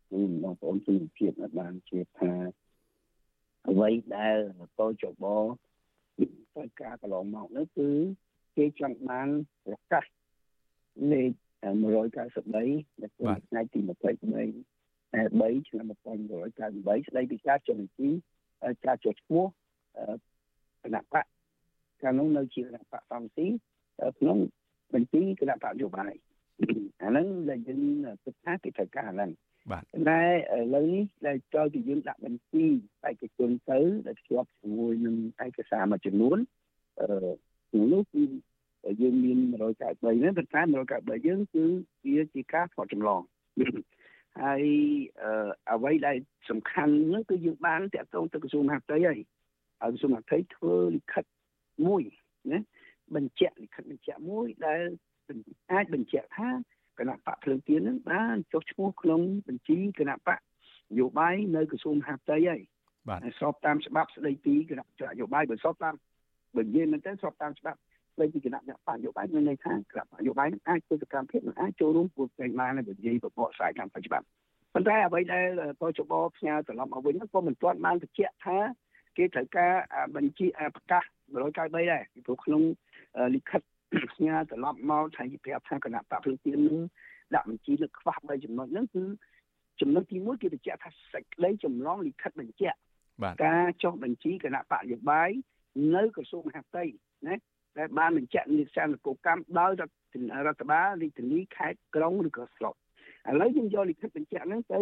[0.09, 2.31] គឺបងប្អូនជនជាតិបានជាថា
[3.69, 4.37] អ្វីដែល
[4.79, 5.25] តូចប
[6.53, 7.89] ត្រូវការកន្លងមកនោះគឺ
[8.57, 9.27] គេចង់បាន
[9.65, 10.05] ប្រកាស
[11.11, 11.31] លេខ
[11.63, 13.11] 193ដែល
[13.47, 13.93] ថ្ងៃទី23
[15.13, 18.09] តែ3ឆ្នាំ1998ស្ដីពីការចុះបញ្ជី
[18.85, 19.45] ការចុះឈ្មោះ
[20.83, 21.25] គណៈបក
[22.01, 23.47] កាលនោះនៅជាគណៈបកសំស៊ី
[24.19, 24.37] ក្នុង
[24.93, 26.13] បញ្ជីគណៈបកនយោបាយ
[27.01, 27.81] អាហ្នឹងដែលយើង
[28.23, 29.31] គិតថាគេត្រូវការហ្នឹង
[29.71, 30.21] បាទតែ
[30.55, 32.65] ឥឡូវនេះដែលចូលពីយើងដាក់បញ្ជី
[33.03, 36.37] បេក្ខជនទៅដែលភ្ជាប់ជាមួយនឹងឯកសារមួយចំនួន
[36.99, 38.23] អឺនោះគឺ
[39.01, 41.63] យើងមាន193ហ្នឹងប៉ុន្តែ193យើងគឺ
[42.05, 43.21] វាជាការថតចម្លង
[44.41, 44.63] ហើយ
[45.71, 46.17] អ្វីដែល
[46.49, 49.19] សំខាន់ហ្នឹងគឺយើងបានតាក់ទងទៅក្រសួងមហាផ្ទៃហើយ
[49.81, 51.25] ហើយក្រសួងមហាផ្ទៃធ្វើលិខិត
[51.87, 52.03] មួយ
[52.51, 52.59] ណា
[53.15, 54.81] បញ្ជាក់លិខិតបញ្ជាក់មួយដែល
[55.71, 56.49] អាចបញ្ជាក់ថា
[56.99, 62.61] គណៈបកភ្លើងទៀននឹងបានចុះឈ្មោះក្នុងបញ្ជីគណៈបកនយោបាយនៅក្រសួងមហាផ្ទៃហើយ
[63.09, 65.95] បាទស្របតាមច្បាប់ស្ដីពីគណៈនយោបាយបើស្របតាម
[66.55, 67.79] បើនិយាយមែនតើស្របតាមច្បាប់
[68.15, 74.25] ស្ដីពីគណៈបកនយោបាយមានន័យថាគណៈបកនយោបាយនឹងអាចធ្វើសកម្មភាពនឹងអាចចូលរួមពួកផ្សេងបានហើយបើនិយាយបបកស្រាយតាមច្បាប់
[74.73, 75.47] ប៉ុន្តែអ្វីដែល
[75.81, 78.57] បចបផ្ញើត្រឡប់មកវិញក៏មិនទាន់បានបញ្ជាក់ថា
[79.17, 79.73] គេត្រូវការ
[80.15, 82.61] បញ្ជីប្រកាស193ដែរពីព្រោះក្នុង
[83.35, 83.61] លិខិត
[84.13, 86.79] ផ្ញើត្រឡប់មកថាប្រាប់ថាគណៈបកភ្លើងទៀននឹង
[87.33, 89.03] ដាក់បញ្ជីលើខ្វះ3ចំណុចហ្នឹងគឺ
[89.81, 92.77] ចំណុចទី1គេបញ្ជាក់ថាសេចក្តីចម្លងលិខិតបញ្ជាក់
[93.45, 95.29] ការចុះបញ្ជីគណៈបកយោបាយ
[95.95, 96.83] នៅក្រសួងមហាផ្ទៃ
[97.27, 97.35] ណា
[97.79, 99.71] ដែលបានបញ្ជាក់និស្សិតនគរកម្មដោយ
[100.47, 102.75] រដ្ឋបាលរាជធានីខេត្តក្រុងឬក៏ស្រុក
[103.29, 104.79] ឥឡូវយើងយកលិខិតបញ្ជាក់ហ្នឹងទៅ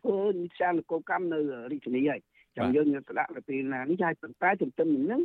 [0.00, 1.40] ធ្វើនិស្សិតនគរកម្មនៅ
[1.72, 2.20] រាជធានីហើយ
[2.56, 5.22] ចាំយើងនឹងស្ដាប់ទៅពេលណានេះហើយប៉ុន្តែទន្ទឹមនឹងហ្នឹង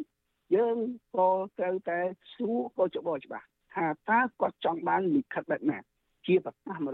[0.55, 0.77] យើង
[1.15, 1.29] ក៏
[1.59, 1.99] ត្រូវតែ
[2.33, 5.77] សួរក៏ច្បាស់ច្បាស់ថាតើគាត់ចង់បានលិខិតបែបណា
[6.27, 6.91] ជាប្រកាស193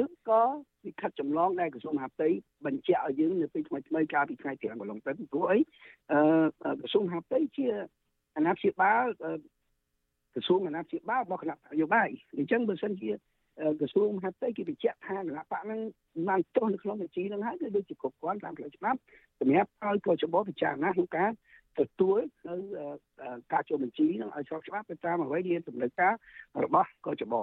[0.00, 0.42] ឬក៏
[0.86, 2.28] លិខិតចម្លងដែលក្រសួងមហាផ្ទៃ
[2.66, 5.58] បញ្ជាក់ឲ្យយើងនៅពេលថ្មីថ្មីកាលពីថ្ងៃទី5កន្លងទៅព្រោះអី
[6.12, 6.20] អឺ
[6.80, 7.66] ក្រសួងមហាផ្ទៃជា
[8.36, 9.04] អាណាព្យាបាល
[10.34, 12.08] ក្រសួងអាណាព្យាបាលរបស់គណៈនយោបាយ
[12.38, 13.10] អញ្ចឹងបើសិនជា
[13.80, 15.80] ក្រសួងមហាផ្ទៃគេបញ្ជាក់ថាគណៈបកហ្នឹង
[16.28, 18.98] បានចុះនៅក្នុងបញ្ជីហ្នឹងហើយគឺដូចជាគ្រប់គ្រាន់តាមផ្លូវច្បាប់
[19.40, 21.30] សម្រាប់ឲ្យកោចបោពិចារណាក្នុងការ
[21.80, 22.54] ទទួលនៅ
[23.52, 26.14] ការចូលបញ្ជីនឹងឲ្យស្របច្បាប់ទៅតាមអ្វីដែលតម្រូវការ
[26.64, 27.42] របស់កោចបោ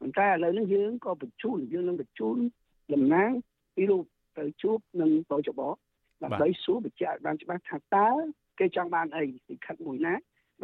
[0.00, 2.36] ប៉ុន្តែឥឡូវនេះយើងក៏បញ្ជូនយើងនឹងបញ្ជូន
[2.94, 3.30] តំណាង
[3.76, 4.04] ពីរូប
[4.38, 5.68] ទៅជួបនឹងកោចបោ
[6.24, 8.08] ដើម្បីសួរបញ្ជាក់បានច្បាស់ថាតើ
[8.60, 10.14] គេចង់បានអីលិខិតមួយណា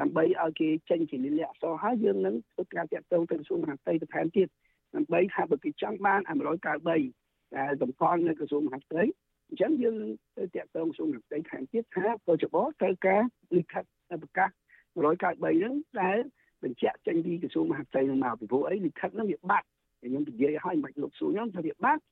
[0.01, 4.49] ដើម្បីឲ្យគេចេញជាលិលាអក្សរហើយយើងនឹងធ្វើការតាក់ទងទៅក្រសួងមហាផ្ទៃបន្ថែមទៀត
[4.95, 9.03] ដើម្បីថាបើគេចង់បាន193ដែលតម្កល់នៅក្រសួងមហាផ្ទៃ
[9.51, 9.97] អញ្ចឹងយើង
[10.37, 13.23] ទៅតាក់ទងក្រសួងមហាផ្ទៃខាងទៀតថាកោចបត្រូវការ
[13.57, 13.85] លិខិត
[14.23, 14.51] ប្រកាស
[14.95, 16.19] 193ហ្នឹងដែល
[16.63, 19.67] បញ្ជាក់ចេញពីក្រសួងមហាផ្ទៃនឹងមកពីព្រោះអីលិខិតហ្នឹងវាបាត់
[20.01, 22.03] ខ្ញុំនិយាយឲ្យមិនលោកសួរខ្ញុំថាវាបាត់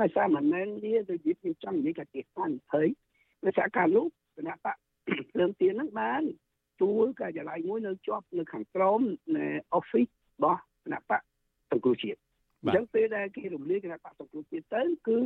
[0.00, 2.50] ដោយសារមិនមែនវាទៅនិយាយខ្ញុំចង់និយាយកាទេស្ថាន
[2.98, 4.76] 20ដោយសារការនោះគណៈបក
[5.32, 6.22] ភ្លើងទៀនហ្នឹងបាន
[6.80, 9.00] ជួលការិយាល័យមួយនៅជាប់នៅខាងក្រោម
[9.36, 9.46] នៃ
[9.78, 11.20] office របស់គណៈបក
[11.70, 12.18] សង្គ្រោះជាតិ
[12.62, 15.18] អញ្ចឹងពេលដែលគេរំលាយគណៈបកសង្គ្រោះជាតិទៅគឺ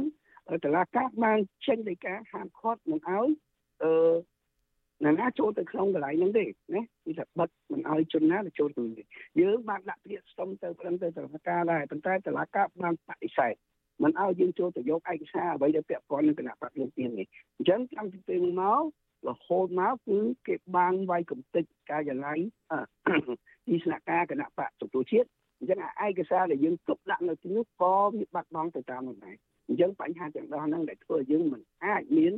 [0.64, 3.28] តឡាការបានចេញដីកាហាមឃាត់មិនឲ្យ
[3.82, 3.92] អឺ
[5.04, 6.44] ណាណាចូលទៅក្នុងកន្លែងហ្នឹងទេ
[6.74, 8.84] ណាគឺថាបិទមិនឲ្យជនណាទៅចូលទៅ
[9.40, 13.54] យើងបានដាក់ពាក្យសុំទៅព្រមទៅតឡាការដែរប៉ុន្តែតឡាការបានបដិសេធ
[14.02, 17.26] មិនឲ្យយើងចូលទៅយកឯកសារអ្វីដែលពាក់ព័ន្ធនឹងគណៈបកលោកទៀននេះ
[17.56, 18.82] អញ្ចឹងតាំងពីពេលមក
[19.26, 20.18] រហូតមកគឺ
[20.48, 22.34] គេបានវាយកំទេចកាយឡៃ
[23.66, 25.28] ទីស្នាក់ការគណៈបកសង្គ្រោះជាតិ
[25.58, 29.36] អញ្ចឹងឯកសារដែលយើងទុកដាក់នៅទីនោះក៏វាបាត់បង់ទៅតាមនោះដែរ
[29.68, 32.32] អញ្ចឹងបញ្ហាទាំងដោះហ្នឹងដែលធ្វើយើងមិនអាចមាន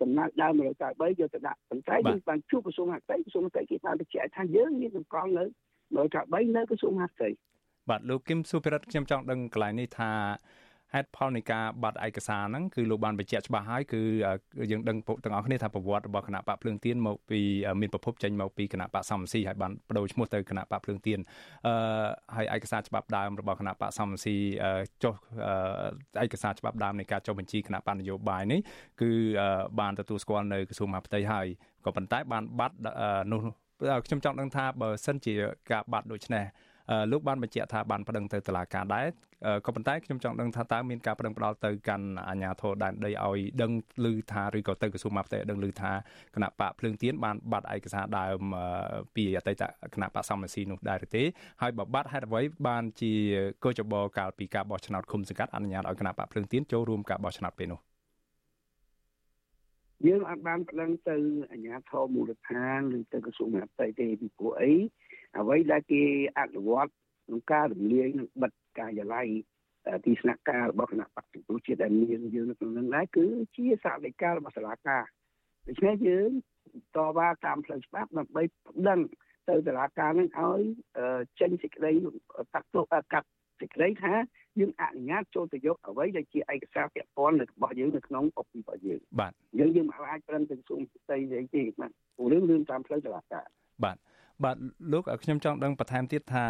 [0.00, 5.44] សំណើដើម193យកទៅដាក់ប៉ុន្តែយើងបានជួបក្រសួងមហាផ្ទៃក្រសួងមហាផ្ទៃគេបានបញ្ជាក់ថាយើងមានតម្កល់នៅ
[5.88, 7.28] 193នៅក្រសួងមហាផ្ទៃ
[7.90, 10.10] បាទលោកគឹមសុភិរិទ្ធខ្ញុំចង់ដឹងកន្លែងនេះថា
[10.94, 14.02] ហេតុផលនៃការបាត់ឯកសារហ្នឹងគឺលោកបានបញ្ជាក់ច្បាស់ហើយគឺ
[14.70, 17.40] យើងដឹងទាំងអស់គ្នាថាប្រវត្តិរបស់គណៈបកភ្លើងទៀនមកពី
[17.80, 21.18] មានប្រភពចេញមកពីគណៈបកសំស៊ីហើយបានបដូរឈ្មោះទៅគណៈបកភ្លើងទៀន
[21.66, 21.74] អឺ
[22.36, 24.36] ហើយឯកសារច្បាប់ដើមរបស់គណៈបកសំស៊ី
[25.02, 25.14] ចុះ
[26.24, 28.60] ឯកសារច្បាប់ដើមនៃការចុះបញ្ជីគណៈបកនយោបាយនេះ
[29.00, 29.10] គឺ
[29.80, 31.46] បានទទួលស្គាល់នៅក្រសួងមហាផ្ទៃហើយ
[31.84, 32.76] ក៏ប៉ុន្តែបានបាត់
[33.32, 33.40] នោះ
[34.06, 35.34] ខ្ញុំចង់ដឹងថាបើសិនជា
[35.70, 36.44] ការបាត់ដូចនេះ
[37.10, 39.06] លោកបានបញ្ជាក់ថាបានប្តឹងទៅតុលាការដែរ
[39.66, 43.72] ក៏ប៉ុន្តែខ្ញុំចង់ដឹងថាតើមានការប្តឹងផ្ដាល់ទៅកាន់អាជ្ញាធរដែនដីឲ្យដឹង
[44.04, 45.92] ឮថាឬក៏ទៅក្រសួងមកផ្ទៃដឹងឮថា
[46.34, 48.40] គណៈបកភ្លើងទៀនបានបាត់ឯកសារដើម
[49.16, 49.62] ពីអតីត
[49.94, 51.22] គណៈបកសមស៊ីនោះដែរទេ
[51.62, 53.12] ហើយបើបាត់ហេតុអ្វីបានជា
[53.64, 57.80] កោចបកាលពីការបោះឆ្នោតឃុំសង្កាត់អនុញ្ញាតឲ្យគណៈបកភ្លើងទៀនចូលរួមការបោះឆ្នោតពេលនោះ
[60.06, 61.16] យើងអាចបានប្តឹងទៅ
[61.52, 64.72] អាជ្ញាធរមូលដ្ឋានឬទៅក្រសួងមហាផ្ទៃទេពីព្រោះអី
[65.36, 66.02] អ្វីដែលគេ
[66.38, 66.92] អនុវត្ត
[67.26, 69.26] ក្នុងការរំលាយនិងបិទការិយាល័យ
[70.06, 73.26] ទីស្នាក់ការរបស់គណៈបក្សប្រជាជាតិដែលមានយើងនៅក្នុងនោះដែរគឺ
[73.56, 75.02] ជាសាលដីការបស់សាលាការ
[75.68, 76.30] ដូច្នេះយើង
[76.96, 79.00] តវ៉ាតាមផ្លូវច្បាប់ដើម្បីប្តឹង
[79.48, 80.60] ទៅសាលាការនឹងឲ្យ
[81.40, 81.92] ចេញសេចក្តី
[82.54, 83.28] តាក់ទោសកាត់
[83.60, 84.14] សេចក្តីថា
[84.58, 93.46] យើងអនុញ្ញាតចូលទៅយកអ្វីដែលជាឯកសារពាក់ព័ន្ធរបស់យើងនៅក្នុងអពីរបស់យើងបាទយើងយើងមិនអាចប្រឹងទៅសុំស្ដីអីទេបាទព្រោះរឿងរឿងតាមផ្លូវតុលាការ
[93.84, 93.96] បាទ
[94.44, 94.56] បាទ
[94.92, 96.44] លោកខ្ញុំចង់ដឹងបន្ថែមទៀតថា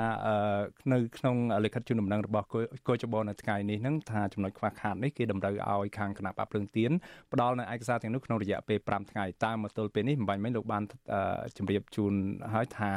[0.92, 2.46] នៅក្នុងលិខិតជូនដំណឹងរបស់
[2.88, 6.90] កោចបនៅថ្ងៃនេះហ្នឹងថាចំណុចខ្វះខាតនេះគេតម្រូវឲ្យខាងគណៈបកភ្លើងទៀន
[7.32, 10.82] ផ្ដល់នៅឯកសារទាំងនោះក្នុងរយៈពេល5ថ្ងៃតាមមកទល់ពេលនេះមិនបាញ់មិញលោកបាន
[11.56, 12.12] ជម្រាបជូន
[12.54, 12.90] ឲ្យថា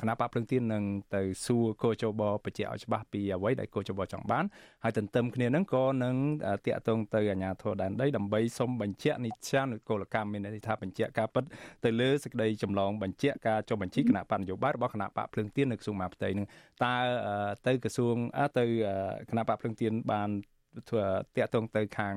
[0.00, 4.44] គណៈបកភ្លើងទៀននឹងទៅសួរកោចបបញ្ជាក់ឲ្យច្បាស់ពីអ្វីដែលកោចបចង់បាន
[4.84, 6.14] ហើយទន្ទឹមគ្នានឹងក៏នឹង
[6.66, 11.44] តាក់ទងទៅអាជ្ញាធរដែនដីដើម្បីសុំបញ្ជាក់និច្ចានុគោលកម្មមានន័យថាបញ្ជាក់ការពិត
[11.84, 16.46] ទៅលើសេចក្តីចម្លងបញ្ជាក់ការចុះបញ្ជីគណៈបកនយោបាយរបស់គណៈបកភ្លើងទៀននៅក្រសួងមហាផ្ទៃនឹង
[16.84, 16.94] តើ
[17.66, 18.16] ទៅក្រសួង
[18.58, 18.64] ទៅ
[19.30, 20.30] គណៈបកភ្លើងទៀនបាន
[20.88, 21.04] ធ្វើ
[21.36, 22.14] តាក់ទងទៅខាង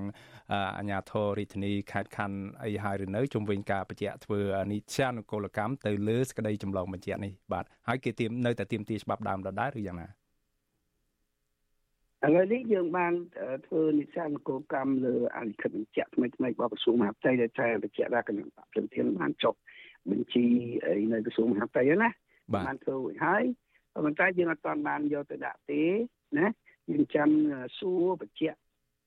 [0.78, 4.40] អាជ្ញាធររាជធានីខេត្តខណ្ឌអីហើយឬនៅជុំវិញការបញ្ជាក់ធ្វើ
[4.72, 10.10] និច្ចានុគោលកម្មទៅលើសក្តីចម្លងបញ្ជាក់នេះបាទហើយគេទៀមនៅតែទៀមទីច្បាប់ដើមដដែលឬយ៉ាងណា
[12.26, 13.14] ឥឡូវនេះយើងបាន
[13.68, 19.56] ធ្វើនិស្សិតគោលកម្មលើអនិខិតបញ្ជាក់ថ្មីថ្មីរបស់ក្រសួងមហាផ្ទៃដែលតែបញ្ជាក់ថាគណៈបព្វជិនបានចុះប
[20.20, 20.46] ញ្ជី
[21.14, 22.10] នៅក្រសួងមហាផ្ទៃណា
[22.56, 23.44] បានធ្វើរួចហើយ
[23.94, 25.84] ប៉ុន្តែយើងអត់ទាន់បានយកទៅដាក់ទេ
[26.40, 26.48] ណា
[26.90, 27.30] យើងចាំ
[27.80, 28.58] សួរបញ្ជាក់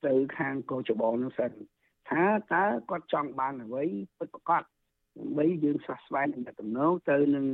[0.05, 1.51] ទៅខាងកោចបនោះសិន
[2.09, 2.23] ថា
[2.53, 3.83] តើគាត់ចង់បានអ្វី
[4.17, 4.63] ពិតប្រាកដ
[5.17, 7.45] ដើម្បីយើងស្វាស្វែងនឹងតំណងទៅនឹង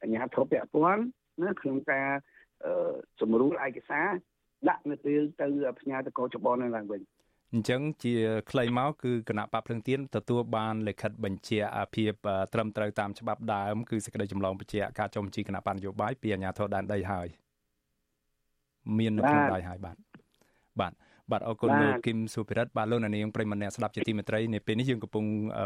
[0.00, 1.02] អាជ្ញាធរពាក់ព័ន្ធ
[1.42, 2.08] ណាក្នុងការ
[3.20, 4.08] សម្រួលឯកសារ
[4.68, 5.46] ដាក់នៅពេលទៅ
[5.80, 7.00] ផ្ញើទៅកោចបនៅឡើងវិញ
[7.52, 8.14] អញ្ចឹងជា
[8.50, 11.60] ខ្លីមកគឺគណៈបកភ្លឹងទៀនទទួលបានលិខិតបញ្ជា
[11.94, 12.12] ភាព
[12.52, 17.28] ត្រឹមត្រូវតាមច្បាប់ដើមគឺសេចក្តីចម្លងបញ្ជាការចុះបញ្ជីគណៈបកនយោបាយពីអាជ្ញាធរដែនដីហើយ
[18.98, 19.96] មាននៅក្នុងដៃហើយបាទ
[20.80, 20.92] បាទ
[21.32, 25.24] បាទអរគុណលោកគឹមសុភិរិទ្ធបាទលោកនាងប្រិមម្នាក់ស្ដាប់ជាទីមេត្រីនៅពេលនេះយើងកំពុង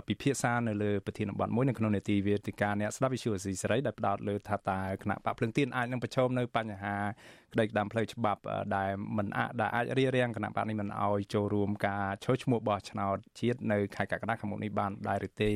[0.08, 6.96] ពិភាក្សានៅលើប្រធានបទមួយនៅក្នុងនេតិវេទិកាអ្នកស្ដាប់វិទ្យុអស៊ីសេរីដែលផ្ដោតលើថាតើគណៈបកភ្លឹងទៀនអាចនឹងប្រឈមនៅបញ្ហា
[7.52, 8.40] ក្តីក្តាមផ្លូវច្បាប់
[8.76, 15.50] ដែលមិនអាចដែលអាចរារាំងគណៈបកនេះមិនឲ្យចូលរួមការឈរឈ្មោះបោះឆ្នោតជាតិនៅខែកក្កដាខាងមុខនេះបានដែរឬទេ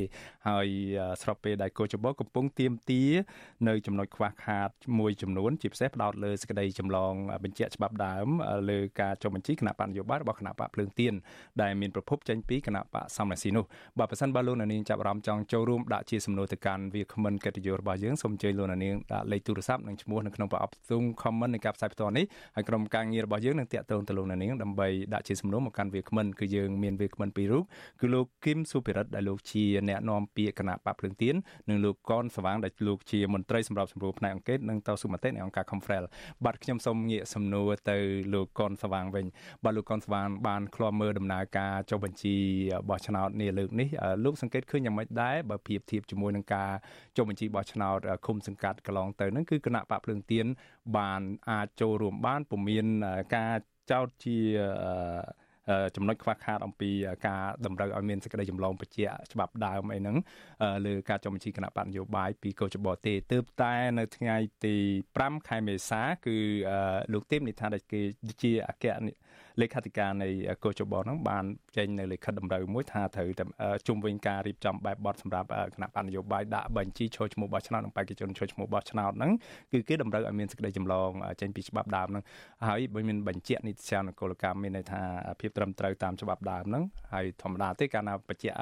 [0.48, 0.68] ហើយ
[1.22, 3.02] ស្របពេលដែលកោចបកំពុងទៀមទា
[3.68, 7.14] នៅចំណុចខ្វះខាតមួយចំនួនជាពិសេសផ្ដោតលើសេចក្តីចម្លង
[7.44, 8.26] បញ្ជាក់ច្បាប់ដើម
[8.70, 11.14] លើការចុះបញ្ជីគណៈបកនយោបាយរបស់គណៈបកភ្លើងទៀន
[11.62, 13.64] ដែលមានប្រភពចេញពីគណៈបកសំរាសីនោះ
[13.98, 22.24] បើប្រសិនបើលោកនាងចាប់អារម្មណ៍ចង់ចូលរួមដាក់ជាសំណួរទៅកាន់វាគ្មិនកិត្តិយសរបស់យើងសូមអញ្ជើញលោកនាងដាក់លេខទូរស័ព្ទនិងឈ្មោះនៅក្នុងប្រអប់ Zoom comment នៃការផ្សាយផ្ទាល់នេះ
[22.56, 27.64] ហើយក្រុមការងាររបស់យើងនឹងតាក់ទងទៅលោកនាងដើម្បីដាក់ជាសំណួរមកកាន់វាគ្មិនគឺយើងមានវាគ្មិនពីររូប
[28.00, 31.34] គឺលោកគឹមសុភិរិទ្ធដែលលោកជាអ្នកនាំពាក្យគណៈបកភ្លើងទៀន
[31.68, 36.04] និងលោកកនសវាងដែលលោកជាមន្ត្រីសម្របសម្រួលផ្នែកអង្គការនិងតស៊ូមតិនៃអង្គការ Confrel
[36.44, 37.98] បាទខ្ញុំសូមងាកសំណួរទៅ
[38.34, 39.26] លោកកនសវាងវិញ
[39.64, 42.36] បាទលោកកនសវាងបានឃ្លាំមើលដំណើរការចុះបញ្ជី
[42.88, 43.88] បោះឆ្នោតនេះលើកនេះ
[44.24, 46.70] លោកសង្កេតឃើញយ៉ាងម៉េចដែរបើប្រៀបធៀបជាមួយនឹងការ
[47.16, 50.46] ចុះបញ្ជីបោះឆ្នោតឃុំសង្កាត់កន្លងទៅហ្នឹងគឺគណៈបកភ្លើងទៀន
[50.96, 52.86] បានអាចចូលរួមបានពុំមាន
[53.36, 53.54] ការ
[53.90, 54.38] ចោទជា
[55.96, 56.90] ចំណុចខ្វះខាតអំពី
[57.26, 60.16] ការតម្រូវឲ្យមានសេចក្តីចម្លងបញ្ជាច្បាប់ដើមអីហ្នឹង
[60.86, 64.76] លើការចុះបញ្ជីគណៈបកនយោបាយពីកោចបទេទើបតែនៅថ្ងៃទី
[65.12, 66.36] 5ខែមេសា គឺ
[67.12, 68.00] លោកទេពនិថាដែលគេ
[68.42, 68.86] ជាអគ្គ
[69.60, 70.28] លេខាធិការនៃ
[70.64, 71.44] កោចបហ្នឹងបាន
[71.76, 73.44] ចេញនៅលិខិតតម្រូវមួយថាត្រូវតែ
[73.88, 79.32] ជុំវិញការរៀបចំបែបបទសម្រាប់គណៈបណ្ឌនយោបាយដាក់បញ្ជីចូលឈ្មោះបោះឆ្នោតនិងបេក្ខជនចូលឈ្មោះបោះឆ្នោតហ្នឹង
[79.72, 82.24] គឺគេតម្រូវឲ្យមានសេចក្តីចម្លងចេញពីច្បាប់ដើមហ្នឹង
[82.68, 85.02] ហើយបើមានបញ្ជាក់នីតិសាស្ត្រនគរកម្មមានន័យថា
[85.40, 88.56] ភាពត្រឹមត្រូវតាមច្បាប់ដើមហ្នឹងហើយធម្មតាទេកាលណាបញ្ជាក់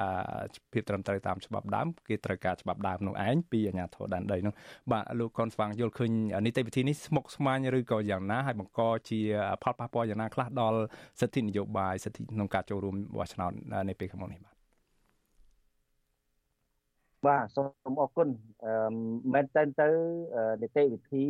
[0.73, 4.53] ភាពត្រឹមត្រូវតាមច្បាប់ដើមគេត្រូវការច្បាប់ដើមនោះឯងពីអាជ្ញាធរដែនដីនោះ
[4.91, 6.11] បាទលោកកុនស្វាងយល់ឃើញ
[6.45, 9.19] នីតិវិធីនេះស្មុគស្មាញឬក៏យ៉ាងណាហើយបង្កជា
[9.63, 10.79] ផលប៉ះពាល់យ៉ាងណាខ្លះដល់
[11.19, 13.51] សិទ្ធិនយោបាយសិទ្ធិក្នុងការចូលរួមបោះឆ្នោត
[13.89, 14.55] នៅពេលខាងមុខនេះបាទ
[17.27, 18.27] បាទសូមអរគុណ
[18.65, 18.73] អឺ
[19.33, 19.87] មែនតើទៅ
[20.61, 21.25] នីតិវិធី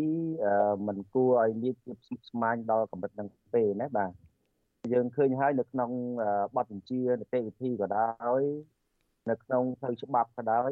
[0.88, 4.12] មិនគួរឲ្យមានភាពស្មុគស្មាញដល់កម្រិតនឹងទេណាបាទ
[4.94, 5.92] យើងឃើញហើយនៅក្នុង
[6.56, 8.42] បទបញ្ជានីតិវិធីក៏ដោយ
[9.30, 10.72] នៅក្នុងផ្លូវច្បាប់ក៏ដោយ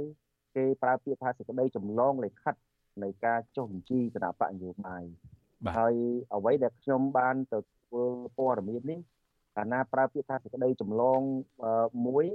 [0.56, 2.56] គេប្រើពាក្យថាសេចក្តីចម្លងលិខិត
[3.04, 5.04] នៃការចុះបញ្ជីគណៈបកនយោបាយ
[5.78, 5.96] ហើយ
[6.36, 7.60] អ្វីដែលខ្ញុំបានទៅ
[7.92, 8.06] ធ្វើ
[8.38, 9.00] ព័ត៌មាននេះ
[9.56, 11.22] កាលណាប្រើពាក្យថាសេចក្តីចម្លង
[12.06, 12.26] មួយ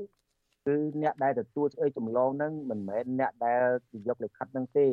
[0.66, 3.62] គឺអ្នកដែលទទួលស្អីចម្លងហ្នឹងមិនមែនអ្នកដែល
[4.08, 4.88] យកលិខិតហ្នឹងទេ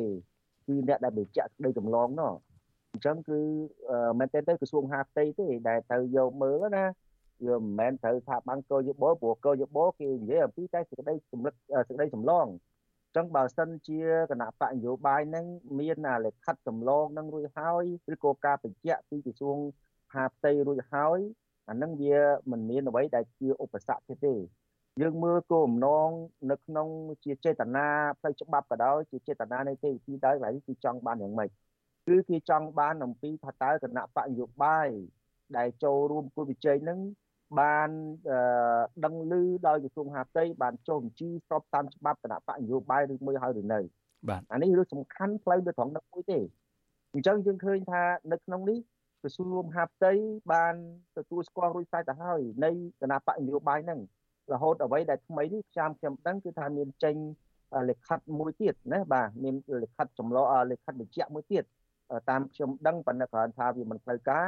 [0.66, 2.32] គឺអ្នកដែលបញ្ជាក់ក្តីចម្លងនោះ
[2.92, 3.40] អញ្ចឹងគឺ
[4.18, 6.84] មែនតើទៅក្រសួងហាផ្ទៃទេដែលទៅយកមើលណា
[7.46, 11.54] វាមិនមែនត្រូវថាបាំងកោយបោព្រោះកោយបោគេនិយាយអំពីតែសេចក្តីចម្លឹក
[11.88, 12.46] សេចក្តីចម្លង
[13.16, 14.00] ចឹងបើសិនជា
[14.30, 15.46] គណៈបកនយោបាយនឹង
[15.78, 17.84] មានលិខិតចម្លងនឹងរួចហើយ
[18.14, 19.56] ឬក៏ការបញ្ជាក់ពីក្រសួង
[20.14, 21.18] ហាផ្ទៃរួចហើយ
[21.68, 22.18] អានឹងវា
[22.50, 24.34] មិនមានអ្វីដែលជាឧបសគ្គទេទេ
[25.02, 26.10] យើងមើលគោលបំណង
[26.50, 26.88] នៅក្នុង
[27.24, 27.86] ជាចេតនា
[28.20, 31.50] ផ្លូវច្បាប់ក៏ដោយជាចេតនានៃទេវវិធីដែរហើយគឺចង់បានយ៉ាងម៉េច
[32.06, 34.88] គឺគេចង់បានអំពីថាតើគណៈបកនយោបាយ
[35.56, 36.98] ដែលចូលរួមគូវិជ័យនឹង
[37.60, 37.90] បាន
[39.04, 39.34] ដឹងឮ
[39.68, 43.80] ដោយក្រសួងហាផ្ទៃបានចុះបញ្ជីស្របតាមច្បាប់គណៈបកនយោបាយឬមួយហើយឬនៅ
[44.28, 46.38] បាទអានេះរឿងសំខាន់ផ្លូវទៅត្រង់នោះមួយទេ
[47.14, 48.02] អញ្ចឹងយើងឃើញថា
[48.32, 48.78] នៅក្នុងនេះ
[49.24, 50.12] ក្រសួងហាផ្ទៃ
[50.52, 50.74] បាន
[51.16, 52.70] ទទួលស្គាល់រួចស្រេចទៅហើយនៃ
[53.00, 54.00] គណៈបកនយោបាយហ្នឹង
[54.52, 57.16] រហូតអ្វីដែលថ្មីនេះខ្ញុំខ្ញុំដឹងគឺថាមានចេញ
[57.88, 61.64] លិខិតមួយទៀតណាបាទមានលិខិតចម្លងលិខិតបញ្ជាក់មួយទៀត
[62.30, 64.44] តាមខ្ញុំដឹងប៉ុន្តែគ្រាន់ថាវាមិនផ្លូវការ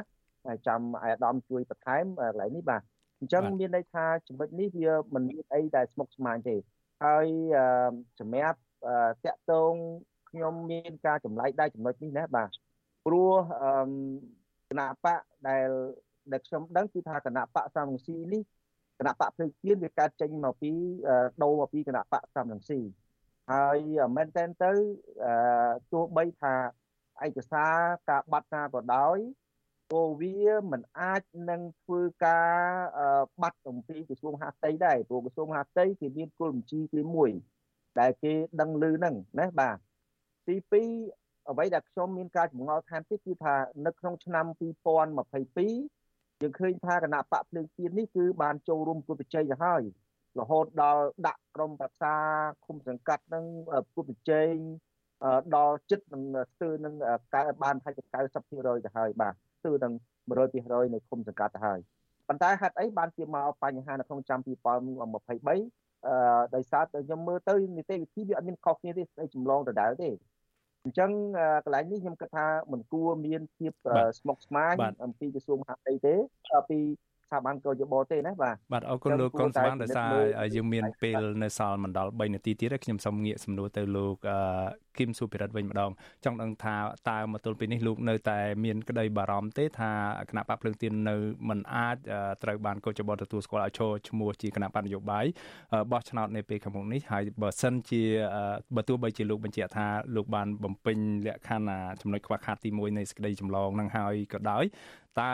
[0.66, 2.82] ចាំអាយដាមជួយបន្ថែមកន្លែងនេះបាទ
[3.20, 6.56] អញ្ចឹងមានន័យថាចំណុចនេះវាមិនមានអីដែលស្មុគស្មាញទេ
[7.04, 7.26] ហើយ
[8.20, 8.58] សម្រាប់
[9.24, 9.72] តាក់ទង
[10.30, 12.50] ខ្ញុំមានការចម្លែកដែរចំណុចនេះណាបាទ
[13.06, 13.32] ព្រោះ
[14.70, 15.68] គណៈបកដែល
[16.32, 18.42] ដែលខ្ញុំដឹងគឺថាគណៈបកសាមង្ស៊ីនេះ
[18.98, 20.72] គណៈបកភ្លើងទៀនវាកើតចេញមកពី
[21.42, 22.80] ដូរមកពីគណៈបកសំរងស៊ី
[23.52, 23.78] ហើយ
[24.16, 24.72] មែនតែនទៅ
[25.92, 26.54] ទោះបីថា
[27.26, 27.76] ឯកសារ
[28.08, 29.18] ការបាត់ណាក៏ដោយ
[29.92, 30.36] ក៏វា
[30.70, 32.54] មិនអាចនឹងធ្វើការ
[33.42, 37.00] បាត់អំពីក្រសួងហាផ្ទៃដែរព្រោះក្រសួងហាផ្ទៃគេមានគោលបញ្ជីទី
[37.48, 39.78] 1ដែលគេដឹងឮហ្នឹងណាបាទ
[40.46, 43.54] ទី2 អ្វីដែលខ្ញុំមានការចម្ងល់ថែមទៀតគឺថា
[43.86, 49.82] នៅក្នុងឆ្នាំ2022យើងឃើញថាគណៈបកភ្លើងទៀននេះគឺបានចូលរួមគូប្រជែងទៅហើយ
[50.40, 52.14] រហូតដល់ដាក់ក្រុមប្រឹក្សា
[52.66, 53.44] ឃុំសង្កាត់នឹង
[53.94, 54.54] គូប្រជែង
[55.56, 56.22] ដល់ចិត្តនឹង
[56.52, 56.94] ស្ទើរនឹង
[57.34, 59.92] កើតបានថា90%ទៅហើយបាទស្ទើរនឹង
[60.38, 61.80] 100%នៅឃុំសង្កាត់ទៅហើយ
[62.28, 64.48] ប៉ុន្តែហេតុអីបានជាមកបញ្ហានៅក្នុងឆ្នាំ2023
[66.06, 66.16] អឺ
[66.54, 70.10] ដោយសារតែខ្ញុំមើលទៅនីតិវិធីវាអត់មានខុសគ្នាទេស្ដីចម្លងដដែលទេ
[70.86, 71.10] អញ្ចឹង
[71.64, 73.72] កន្លែងនេះខ្ញុំគិតថាមិនគួរមានភាព
[74.18, 74.74] ស្មុគស្មាញ
[75.04, 76.14] អំពីក្រសួងមហាផ្ទៃទេ
[76.70, 76.78] ពី
[77.26, 80.12] ស្ថាប័នកោយបទេណាបាទបាទអរគុណលោកកុនស្វាងដោយសារ
[80.54, 84.16] យើងមានពេលនៅសល់មិនដល់3នាទីទៀតខ្ញុំសូមងាកសំណួរទៅលោក
[84.98, 85.90] គឹមសុភិរិទ្ធវិញម្ដង
[86.24, 86.76] ចង់ដឹងថា
[87.10, 89.90] តើមកទល់ពេលនេះលោកនៅតែមានក្តីបារម្ភទេថា
[90.30, 91.16] គណៈបកភ្លើងទៀននៅ
[91.48, 91.96] មិនអាច
[92.42, 95.24] ត្រូវបានកោចបទទួលស្គាល់ឲ្យឈរឈ្មោះជាគណៈបកនយោបាយ
[95.92, 98.02] បោះឆ្នោតនៅពេលខាងមុខនេះហើយបើសិនជា
[98.76, 99.86] បើទោះបីជាលោកបញ្ជាក់ថា
[100.16, 101.70] លោកបានបំពេញលក្ខខណ្ឌ
[102.00, 104.64] ចំណុចខ្វះខាតទី1នៃសេចក្តីចម្លងនឹងហើយក៏ដោយ
[105.20, 105.30] តើ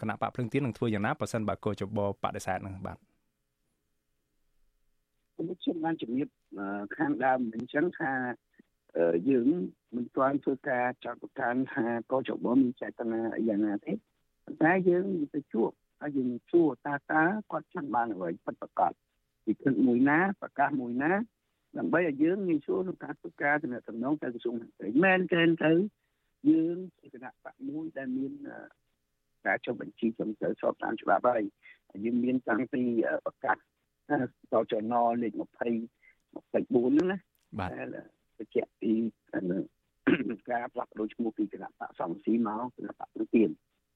[0.00, 2.98] គណៈបកភ្លើងទៀននឹងធ្វើយ៉ាងណាបើសិនបើកោចបបដិសេធនឹងបាទ
[5.36, 6.28] ខ្ញុំបានជំរាប
[6.96, 8.12] ខាងដើមអញ្ចឹងថា
[9.28, 9.48] យើង
[9.96, 13.92] មិនទាន់ធ្វើការចាត់ប្រកាន់ថាកោចបមានចេតនាយ៉ាងណាទេ
[14.62, 15.70] តែយើងទៅជួប
[16.00, 17.22] ហើយយើងសួរតើតើ
[17.52, 18.92] គាត់ចង់បានអ្វីពិតប្រាកដ
[19.44, 21.12] ពីគិតមួយណាប្រកាសមួយណា
[21.78, 25.72] ដើម្បីឲ្យយើងងាយស្រួលក្នុងការធ្វើការទំនាក់ទំនងទៅក្រសួងមហាផ្ទៃមែនទេទៅ
[26.50, 28.32] យើងជាគណៈបកមួយដែលមាន
[29.46, 31.44] ការចុះបញ្ជីត្រឹមត្រូវស្របតាមច្បាប់ហើយ
[32.04, 32.82] យើងមានតាំងពី
[33.26, 33.56] ប្រកាស
[34.52, 35.50] ដល់ចំណលេខ20 24
[36.40, 37.18] ហ្នឹងណា
[37.58, 38.92] បាទ បញ្ជាក់ពី
[40.50, 43.48] ការផ្លាស់ប្ដូរឈ្មោះពីគណៈបកសំស៊ីមកគណៈបកព្រឹទាន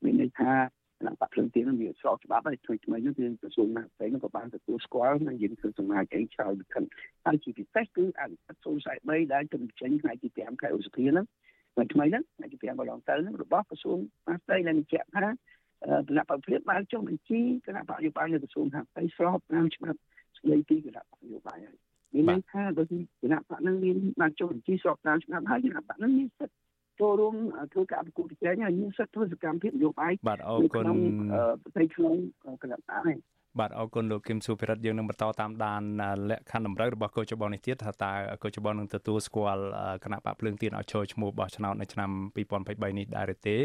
[0.05, 0.53] មានន័យថា
[0.99, 6.84] គណៈបកព្រឹទាននឹងវាស្របច្បាប់ហើយថ្មីថ្មីនោះគឺក្រសួងមហាផ្ទៃនោះក៏បានទទួលស្គាល់និងយើងគឺសមាជិកឆ្លើយវិខិន
[7.26, 11.26] ហើយជាពិសេសគឺអនុបត្តិ043ដែលជំចេញថ្ងៃទី5ខែឧសភាហ្នឹង
[11.74, 19.99] ថ្មីថ្មីហ្នឹងថ្ងៃទី5កន្លងទៅហ្នឹងរបស់ក្រសួងមហាផ្ទៃដែលបញ្ជាក់ថាគណៈបកព្រាបបានចុះបញ្ជីគណៈបកយោបាយនៅក្រសួងមហាផ្ទៃស្របតាមច្បាប់
[20.39, 26.56] ស្ដីពីគណៈបកយោបាយហើយ មានន័យថាបើគណៈបកនឹងមានបានចុះបញ្ជីស្របតាមច្បាប់ហើយគណៈបកនឹងមានសិទ្ធិ
[27.00, 27.34] ចូលរួម
[27.72, 30.84] ធ្វើការប្រគល់ប្រជែងហើយមានសិទ្ធិធ្វើសកម្មភាពនយោបាយបាទអរគុណ
[31.62, 32.14] ប្រទេសក្នុង
[32.62, 33.16] គណៈបកនេះ
[33.59, 35.82] បាទអរគុណលោកគឹមសុភិរិទ្ធយើងនឹងបន្តតាមដាន
[36.30, 39.64] លក្ខខណ្ឌតម្រូវរបស់កោជបនេះទៀតថាតើកោជបនឹងទទួលស្គាល់
[40.05, 43.57] គណៈបកភ្លើងទៀនឲ្យចូលឈ្មោះបោះឆ្នោតនៅឆ្នាំ2023នេះដែរទេ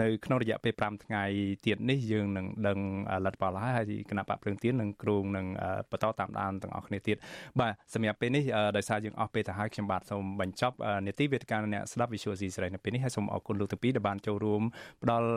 [0.00, 1.22] នៅក្នុងរយៈពេល5ថ្ងៃ
[1.66, 2.78] ទៀតនេះយើងនឹងដឹង
[3.24, 5.46] លទ្ធផលហើយគណៈបកភ្លើងទៀននឹងគ្រងនឹង
[5.90, 7.16] បន្តតាមដានទាំងអស់គ្នាទៀត
[7.60, 8.44] បាទសម្រាប់ពេលនេះ
[8.76, 10.76] ដោយសារយើងអស់ពេលទៅហើយខ្ញុំបាទសូមបញ្ចប់
[11.06, 14.62] នេតិវេទិកាអ្នកស្ដាប់ Visual C ស្រីនៅពេលនេះហើយសូមអរគុណលោកទាំងពីរដែលបានចូលរួម
[15.02, 15.28] ផ្ដល់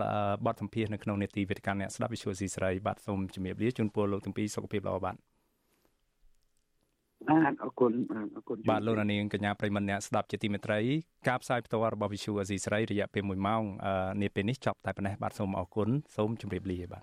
[0.45, 5.15] បទសម្ភាសន៍នៅក្នុងនេតិវេទិកាអ្នកស្ដាប់ Visual C ស្រីបាទសូមជម្រាបលាជូនពរលោកទាំងពីរសុខភាពល្អបាទ
[7.29, 7.91] បាទអរគុណ
[8.35, 10.79] អរគុណបាទលោកនាងកញ្ញាប្រិមម្នាក់ស្ដាប់ជាទីមេត្រី
[11.27, 13.63] ការផ្សាយផ្ទាល់របស់ Visual Asia ស្រីរយៈពេល1ម៉ោង
[14.21, 16.93] នាពេលនេះចប់តែប៉ុណ្ណេះបាទសូមអរគុណសូមជម្រាបលាបាទ